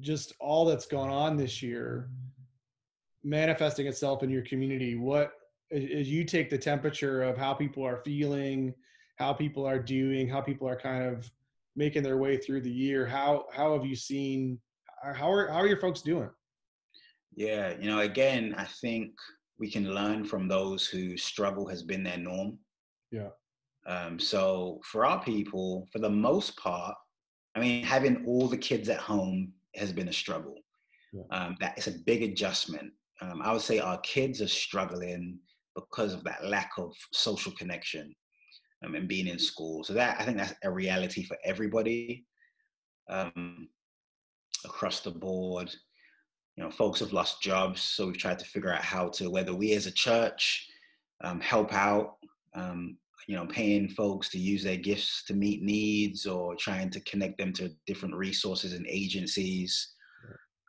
[0.00, 2.08] just all that's gone on this year
[3.24, 4.94] manifesting itself in your community?
[4.94, 5.32] What
[5.72, 8.74] as you take the temperature of how people are feeling
[9.16, 11.30] how people are doing how people are kind of
[11.76, 13.06] making their way through the year.
[13.06, 14.58] How how have you seen?
[15.14, 16.30] How are how are your folks doing?
[17.36, 19.12] Yeah, you know, again, I think
[19.58, 22.58] we can learn from those whose struggle has been their norm.
[23.10, 23.30] Yeah.
[23.86, 26.94] Um, so for our people, for the most part,
[27.54, 30.54] I mean, having all the kids at home has been a struggle.
[31.12, 31.22] Yeah.
[31.30, 32.92] Um, that is a big adjustment.
[33.20, 35.38] Um, I would say our kids are struggling
[35.74, 38.14] because of that lack of social connection
[38.84, 39.84] um, and being in school.
[39.84, 42.24] So that I think that's a reality for everybody
[43.08, 43.68] um,
[44.64, 45.74] across the board.
[46.56, 49.54] You know, folks have lost jobs, so we've tried to figure out how to whether
[49.54, 50.68] we as a church
[51.22, 52.16] um, help out
[52.54, 57.00] um, you know, paying folks to use their gifts to meet needs or trying to
[57.00, 59.94] connect them to different resources and agencies.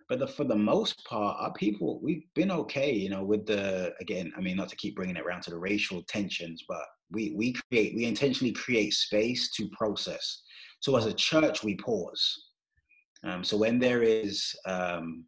[0.07, 3.93] But the, for the most part, our people, we've been okay, you know, with the,
[3.99, 7.33] again, I mean, not to keep bringing it around to the racial tensions, but we,
[7.35, 10.43] we create, we intentionally create space to process.
[10.81, 12.43] So as a church, we pause.
[13.23, 15.25] Um, so when there is um,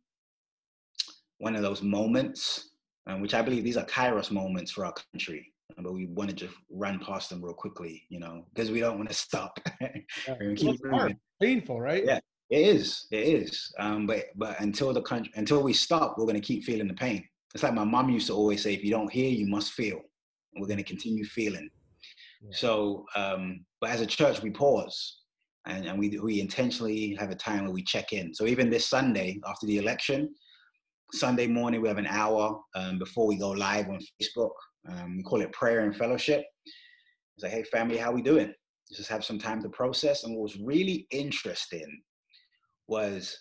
[1.39, 2.69] one of those moments,
[3.07, 5.51] um, which I believe these are kairos moments for our country,
[5.82, 8.97] but we want to just run past them real quickly, you know, because we don't
[8.97, 9.59] want to stop.
[10.55, 12.05] keep hard, painful, right?
[12.05, 12.19] Yeah,
[12.49, 13.07] it is.
[13.11, 13.73] It is.
[13.79, 16.93] Um, but but until the country, until we stop, we're going to keep feeling the
[16.93, 17.27] pain.
[17.53, 19.97] It's like my mom used to always say: if you don't hear, you must feel.
[20.53, 21.69] And we're going to continue feeling.
[22.41, 22.49] Yeah.
[22.51, 25.19] So, um, but as a church, we pause.
[25.65, 28.33] And, and we, we intentionally have a time where we check in.
[28.33, 30.33] So even this Sunday after the election,
[31.11, 34.51] Sunday morning, we have an hour um, before we go live on Facebook
[34.89, 36.45] um, we call it prayer and fellowship.
[37.35, 38.53] It's like, hey, family, how we doing?
[38.91, 40.23] Just have some time to process.
[40.23, 42.01] And what was really interesting
[42.88, 43.38] was,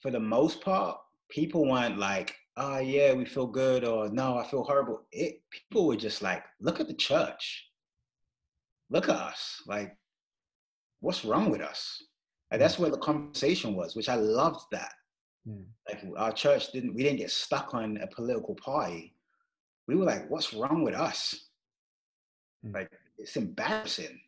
[0.00, 0.98] for the most part,
[1.28, 5.02] people weren't like, oh, yeah, we feel good, or no, I feel horrible.
[5.12, 7.68] It, people were just like, look at the church.
[8.90, 9.62] Look at us.
[9.66, 9.96] Like,
[11.00, 12.02] what's wrong with us?
[12.50, 14.92] Like, that's where the conversation was, which I loved that.
[15.48, 15.64] Mm.
[15.88, 19.14] Like our church didn't, we didn't get stuck on a political party
[19.86, 21.48] we were like, what's wrong with us?
[22.64, 22.74] Mm.
[22.74, 24.20] Like, it's embarrassing.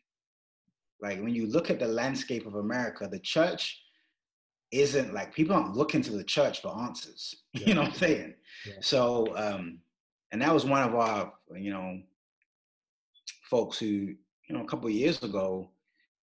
[1.01, 3.81] Like, when you look at the landscape of America, the church
[4.71, 7.35] isn't like people aren't looking to the church for answers.
[7.53, 7.61] Yeah.
[7.67, 8.33] You know what I'm saying?
[8.67, 8.73] Yeah.
[8.81, 9.79] So, um,
[10.31, 12.01] and that was one of our, you know,
[13.49, 14.17] folks who, you
[14.49, 15.69] know, a couple of years ago,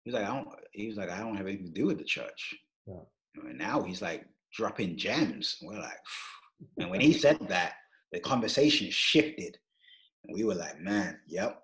[0.04, 1.98] he was like, I don't, he was like, I don't have anything to do with
[1.98, 2.54] the church.
[2.86, 3.00] Yeah.
[3.36, 5.58] And now he's like dropping gems.
[5.60, 6.68] And we're like, Phew.
[6.78, 7.74] and when he said that,
[8.12, 9.56] the conversation shifted.
[10.24, 11.62] And we were like, man, yep,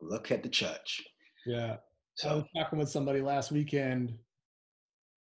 [0.00, 1.02] look at the church.
[1.46, 1.76] Yeah.
[2.14, 4.12] So I was talking with somebody last weekend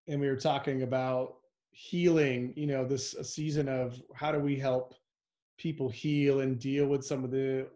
[0.08, 1.36] and we were talking about
[1.70, 4.94] healing, you know, this season of how do we help
[5.58, 7.66] people heal and deal with some of the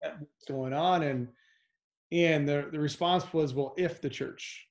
[0.00, 1.28] what's going on and
[2.12, 4.66] and the the response was well if the church.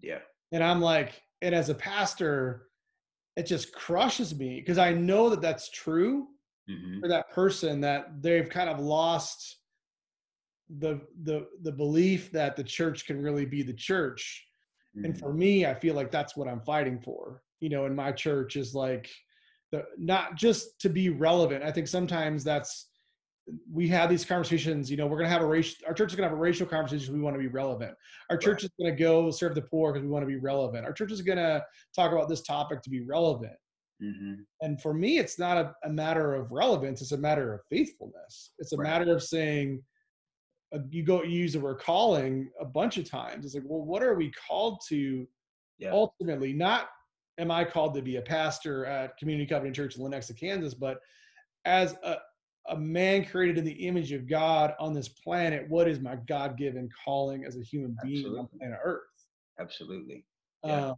[0.00, 0.20] Yeah.
[0.52, 2.68] And i'm like and as a pastor
[3.36, 6.26] it just crushes me because i know that that's true
[6.68, 7.00] mm-hmm.
[7.00, 9.58] for that person that they've kind of lost
[10.78, 14.46] the the the belief that the church can really be the church
[14.96, 15.04] mm-hmm.
[15.04, 18.12] and for me i feel like that's what i'm fighting for you know in my
[18.12, 19.10] church is like
[19.72, 22.88] the not just to be relevant i think sometimes that's
[23.72, 26.16] we have these conversations you know we're going to have a race our church is
[26.16, 27.94] going to have a racial conversation we want to be relevant
[28.30, 28.64] our church right.
[28.64, 31.10] is going to go serve the poor because we want to be relevant our church
[31.10, 31.64] is going to
[31.94, 33.54] talk about this topic to be relevant
[34.02, 34.34] Mm-hmm.
[34.62, 38.52] And for me, it's not a, a, matter of relevance; it's a matter of faithfulness.
[38.58, 38.88] It's a right.
[38.88, 39.82] matter of saying,
[40.72, 43.44] uh, you go you use the word calling a bunch of times.
[43.44, 45.26] It's like, well, what are we called to?
[45.78, 45.92] Yeah.
[45.92, 46.88] Ultimately, not
[47.38, 51.00] am I called to be a pastor at Community Covenant Church in Lenexa, Kansas, but
[51.64, 52.16] as a,
[52.68, 56.58] a man created in the image of God on this planet, what is my God
[56.58, 58.38] given calling as a human being Absolutely.
[58.40, 59.00] on planet Earth?
[59.58, 60.24] Absolutely.
[60.64, 60.88] Yeah.
[60.88, 60.96] Um,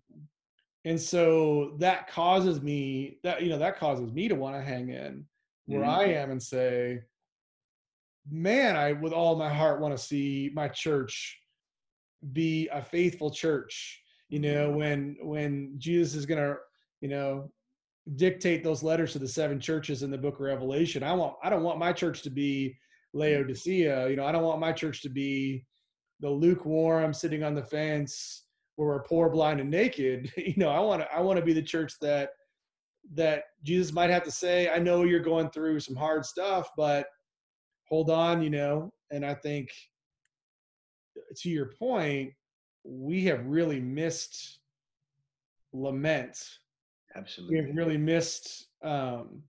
[0.85, 4.91] and so that causes me that you know that causes me to want to hang
[4.91, 5.25] in
[5.67, 5.91] where mm-hmm.
[5.91, 7.01] i am and say
[8.31, 11.39] man i with all my heart want to see my church
[12.33, 14.77] be a faithful church you know mm-hmm.
[14.79, 16.55] when when jesus is gonna
[17.01, 17.51] you know
[18.17, 21.51] dictate those letters to the seven churches in the book of revelation i want i
[21.51, 22.77] don't want my church to be
[23.13, 25.65] laodicea you know i don't want my church to be
[26.21, 28.45] the lukewarm sitting on the fence
[28.77, 30.33] where we're poor, blind, and naked.
[30.37, 32.31] You know, I want to I want to be the church that
[33.15, 37.07] that Jesus might have to say, I know you're going through some hard stuff, but
[37.93, 38.91] hold on, you know.
[39.11, 39.71] And I think
[41.37, 42.33] to your point,
[42.85, 44.61] we have really missed
[45.75, 46.39] lament.
[47.15, 47.61] Absolutely.
[47.61, 49.43] We have really missed um,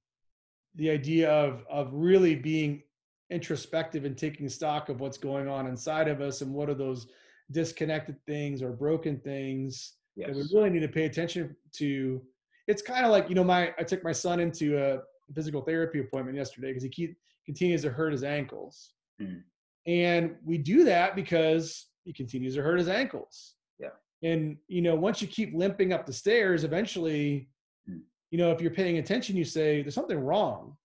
[0.76, 2.84] the idea of of really being
[3.32, 7.08] introspective and taking stock of what's going on inside of us and what are those
[7.52, 10.28] disconnected things or broken things yes.
[10.28, 12.22] that we really need to pay attention to.
[12.68, 15.00] It's kind of like, you know, my I took my son into a
[15.34, 17.16] physical therapy appointment yesterday because he keep,
[17.46, 18.94] continues to hurt his ankles.
[19.22, 19.42] Mm.
[19.86, 23.56] And we do that because he continues to hurt his ankles.
[23.80, 23.90] Yeah.
[24.24, 27.50] And you know, once you keep limping up the stairs, eventually,
[27.90, 28.02] Mm.
[28.32, 30.78] you know, if you're paying attention, you say, There's something wrong.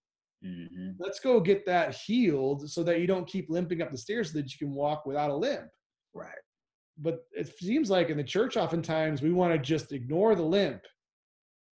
[0.43, 4.33] hmm Let's go get that healed so that you don't keep limping up the stairs
[4.33, 5.69] so that you can walk without a limp.
[6.15, 6.43] Right.
[7.01, 10.83] But it seems like in the church, oftentimes we want to just ignore the limp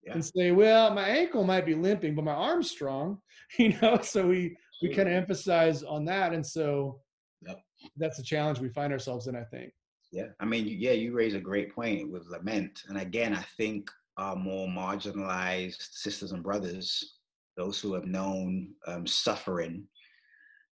[0.09, 0.15] Yeah.
[0.15, 3.19] and say, Well, my ankle might be limping, but my arm's strong,
[3.57, 6.33] you know, so we we kind of emphasize on that.
[6.33, 6.99] And so
[7.45, 7.61] Yep.
[7.95, 9.71] that's the challenge we find ourselves in, I think.
[10.11, 13.89] Yeah, I mean, yeah, you raise a great point with lament, and again, I think
[14.17, 17.19] our more marginalized sisters and brothers,
[17.55, 19.87] those who have known um, suffering,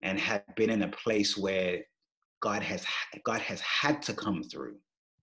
[0.02, 1.80] and have been in a place where
[2.40, 2.84] God has
[3.24, 4.76] God has had to come through.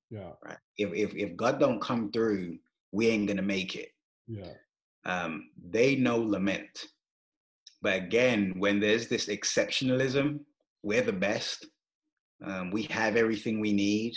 [0.10, 0.32] Yeah.
[0.44, 0.58] Right?
[0.78, 2.58] If if if God don't come through,
[2.94, 3.90] we ain't gonna make it.
[4.28, 4.54] Yeah.
[5.06, 6.88] Um, they know lament,
[7.82, 10.40] but again, when there's this exceptionalism,
[10.84, 11.66] we're the best.
[12.44, 14.16] Um, we have everything we need.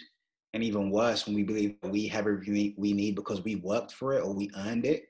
[0.53, 4.15] And even worse, when we believe we have everything we need because we worked for
[4.15, 5.05] it or we earned it.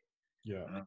[0.44, 0.64] Yeah.
[0.64, 0.84] Um,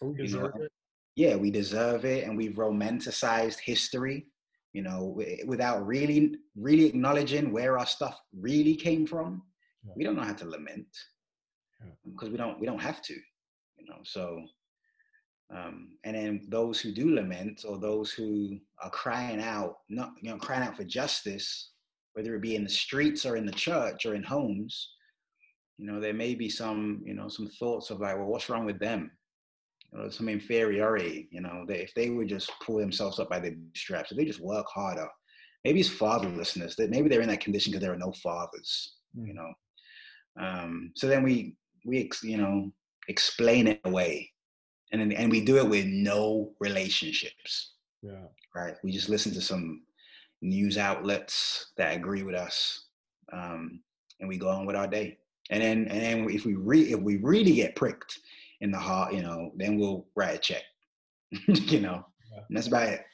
[0.00, 0.72] we you know, deserve it.
[1.14, 2.24] Yeah, we deserve it.
[2.24, 4.26] And we've romanticized history,
[4.72, 9.42] you know, without really, really acknowledging where our stuff really came from.
[9.84, 9.92] Yeah.
[9.94, 10.88] We don't know how to lament
[11.84, 11.92] Yeah.
[12.12, 14.42] because we don't, we don't have to, you know, so.
[15.54, 20.30] Um, and then those who do lament or those who are crying out, not you
[20.30, 21.70] know, crying out for justice,
[22.14, 24.94] whether it be in the streets or in the church or in homes,
[25.78, 28.64] you know, there may be some, you know, some thoughts of like, well, what's wrong
[28.64, 29.10] with them?
[29.92, 31.28] You know, some inferiority.
[31.30, 34.24] You know, they, if they would just pull themselves up by their straps, if they
[34.24, 35.06] just work harder,
[35.64, 36.74] maybe it's fatherlessness.
[36.76, 38.96] That maybe they're in that condition because there are no fathers.
[39.14, 39.36] You Mm.
[39.36, 39.52] know,
[40.44, 41.56] um, so then we
[41.86, 42.70] we ex, you know
[43.08, 44.28] explain it away,
[44.92, 48.26] and then, and we do it with no relationships Yeah.
[48.54, 48.74] right?
[48.82, 49.84] We just listen to some
[50.42, 52.86] news outlets that agree with us,
[53.32, 53.80] um,
[54.20, 55.18] and we go on with our day.
[55.50, 58.18] And then, and then if we re- if we really get pricked
[58.60, 60.64] in the heart, you know, then we'll write a check,
[61.46, 62.42] you know, Yeah.
[62.48, 63.04] and that's about it.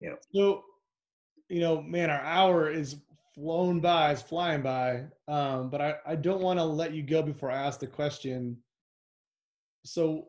[0.00, 0.14] Yeah.
[0.34, 0.64] So,
[1.50, 2.96] you know, man, our hour is
[3.34, 5.04] flown by, is flying by.
[5.28, 8.56] Um, but I, I don't want to let you go before I ask the question.
[9.84, 10.28] So,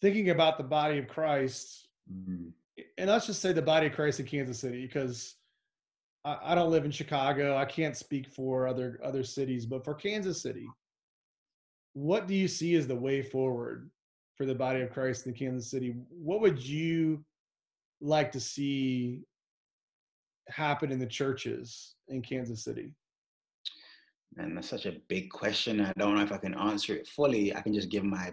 [0.00, 2.52] thinking about the body of Christ, Mhm.
[2.98, 5.36] and let's just say the body of Christ in Kansas City, because
[6.24, 7.56] I, I don't live in Chicago.
[7.56, 10.66] I can't speak for other other cities, but for Kansas City,
[11.94, 13.90] what do you see as the way forward
[14.36, 15.94] for the body of Christ in Kansas City?
[16.08, 17.24] What would you
[18.00, 19.22] like to see
[20.48, 22.92] happen in the churches in Kansas City?
[24.38, 25.80] And that's such a big question.
[25.80, 27.54] I don't know if I can answer it fully.
[27.54, 28.32] I can just give my,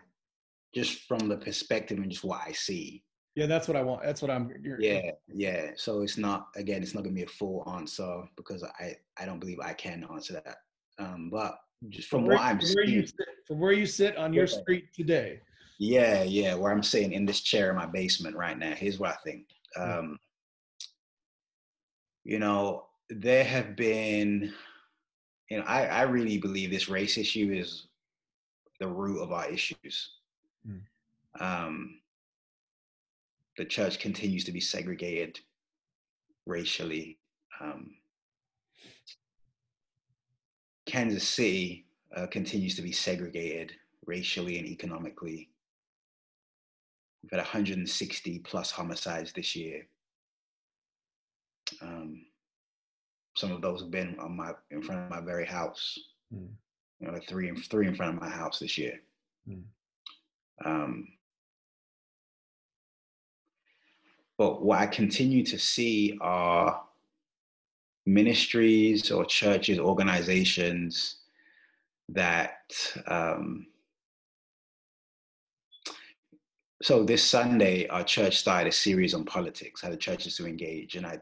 [0.74, 3.03] just from the perspective and just what I see.
[3.36, 4.03] Yeah, that's what I want.
[4.03, 4.49] That's what I'm.
[4.62, 5.72] You're, Yeah, yeah.
[5.76, 9.39] So it's not again, it's not gonna be a full answer because I I don't
[9.39, 10.57] believe I can answer that.
[10.97, 11.57] Um, but
[11.89, 14.34] just from where, what I'm from where you seeing, sit, from where you sit on
[14.34, 14.60] your Yeah.
[14.60, 15.39] street today.
[15.78, 18.74] yeah, yeah, where I'm sitting in this chair in my basement right now.
[18.74, 19.45] Here's what I think.
[19.78, 20.18] Um,
[22.30, 24.53] you know, there have been,
[25.49, 27.88] you know, I I really believe this race issue is
[28.80, 30.11] the root of our issues.
[30.67, 30.82] Mm.
[31.39, 32.01] Um,
[33.57, 35.39] the church continues to be segregated
[36.45, 37.17] racially.
[37.59, 37.95] Um,
[40.86, 43.71] Kansas City uh, continues to be segregated
[44.05, 45.49] racially and economically.
[47.23, 49.88] We've had 160 plus homicides this year.
[51.82, 52.26] Um,
[53.36, 55.97] some of those have been on my in front of my very house.
[56.34, 56.49] Mm.
[56.99, 58.99] You know, like three in three in front of my house this year.
[59.49, 59.63] Mm.
[60.65, 61.07] Um,
[64.38, 66.82] but what I continue to see are
[68.05, 71.17] ministries or churches, organizations
[72.09, 72.57] that.
[73.07, 73.67] Um,
[76.82, 80.95] so this Sunday, our church started a series on politics, how the churches to engage,
[80.95, 81.20] and I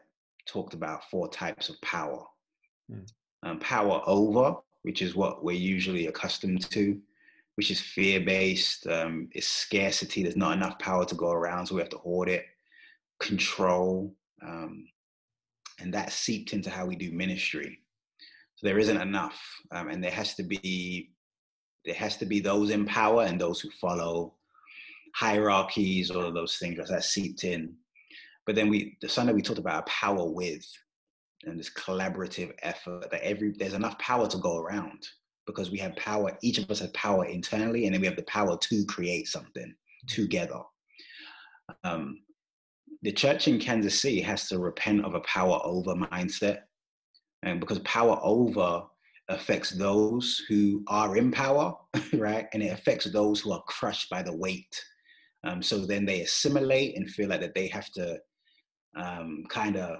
[0.47, 2.23] talked about four types of power.
[2.91, 3.07] Mm.
[3.43, 6.99] Um, power over, which is what we're usually accustomed to,
[7.55, 8.87] which is fear-based.
[8.87, 10.23] Um, it's scarcity.
[10.23, 12.45] There's not enough power to go around, so we have to hoard it.
[13.19, 14.13] Control,
[14.45, 14.85] um,
[15.79, 17.79] and that seeped into how we do ministry.
[18.55, 19.39] So there isn't enough,
[19.71, 21.11] um, and there has to be
[21.85, 24.33] there has to be those in power and those who follow
[25.15, 27.73] hierarchies, all of those things that seeped in.
[28.47, 30.65] But then we the Sunday we talked about power with
[31.43, 35.05] and this collaborative effort that every there's enough power to go around
[35.45, 38.23] because we have power, each of us has power internally, and then we have the
[38.23, 39.73] power to create something
[40.07, 40.59] together.
[41.83, 42.19] Um,
[43.01, 46.61] the church in Kansas City has to repent of a power over mindset.
[47.43, 48.83] And because power over
[49.29, 51.75] affects those who are in power,
[52.13, 52.47] right?
[52.53, 54.75] And it affects those who are crushed by the weight.
[55.43, 58.19] Um, so then they assimilate and feel like that they have to
[58.97, 59.99] um, kind of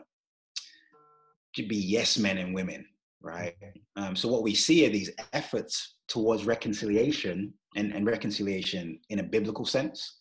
[1.56, 2.86] to be yes men and women,
[3.22, 3.56] right?
[3.96, 9.24] Um, so what we see are these efforts towards reconciliation and, and reconciliation in a
[9.24, 10.20] biblical sense,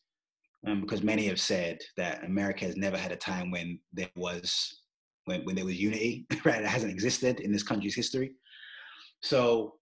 [0.67, 4.81] um, because many have said that America has never had a time when there was
[5.27, 6.63] when, when there was unity, right?
[6.63, 8.33] It hasn't existed in this country's history.
[9.23, 9.75] So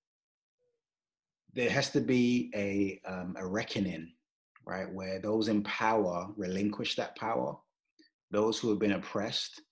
[1.55, 4.13] there has to be a um, a reckoning,
[4.67, 7.57] right, where those in power relinquish that power,
[8.31, 9.63] those who have been oppressed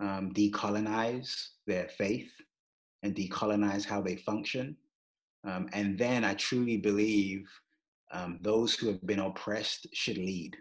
[0.00, 2.32] um, decolonize their faith
[3.02, 4.76] and decolonize how they function,
[5.46, 7.48] um, and then I truly believe
[8.12, 10.56] um, those who have been oppressed should lead.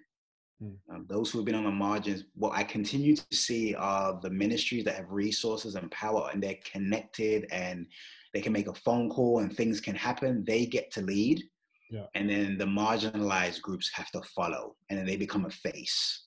[0.64, 0.76] Mm.
[0.92, 4.30] Um, those who have been on the margins, what I continue to see are the
[4.30, 7.88] ministries that have resources and power and they're connected and
[8.34, 10.44] they can make a phone call and things can happen.
[10.46, 11.44] They get to lead.
[11.92, 12.06] Yeah.
[12.16, 16.25] And then the marginalized groups have to follow and then they become a face.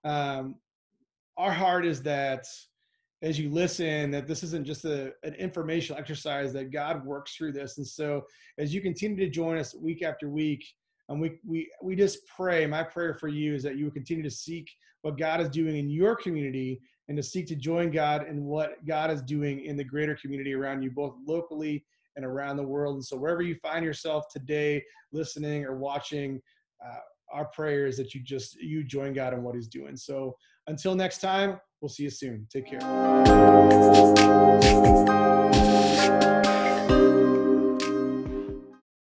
[0.05, 0.57] Um,
[1.37, 2.47] our heart is that
[3.23, 7.53] as you listen, that this isn't just a, an informational exercise, that God works through
[7.53, 7.79] this.
[7.79, 8.25] And so
[8.59, 10.65] as you continue to join us week after week,
[11.09, 14.23] and we, we, we just pray, my prayer for you is that you will continue
[14.23, 14.71] to seek
[15.03, 18.85] what God is doing in your community and to seek to join God in what
[18.87, 21.85] God is doing in the greater community around you, both locally
[22.17, 22.97] and around the world.
[22.97, 26.41] And so, wherever you find yourself today, listening or watching,
[26.87, 26.99] uh,
[27.33, 29.97] our prayer is that you just you join God in what He's doing.
[29.97, 32.47] So, until next time, We'll see you soon.
[32.51, 32.81] Take care.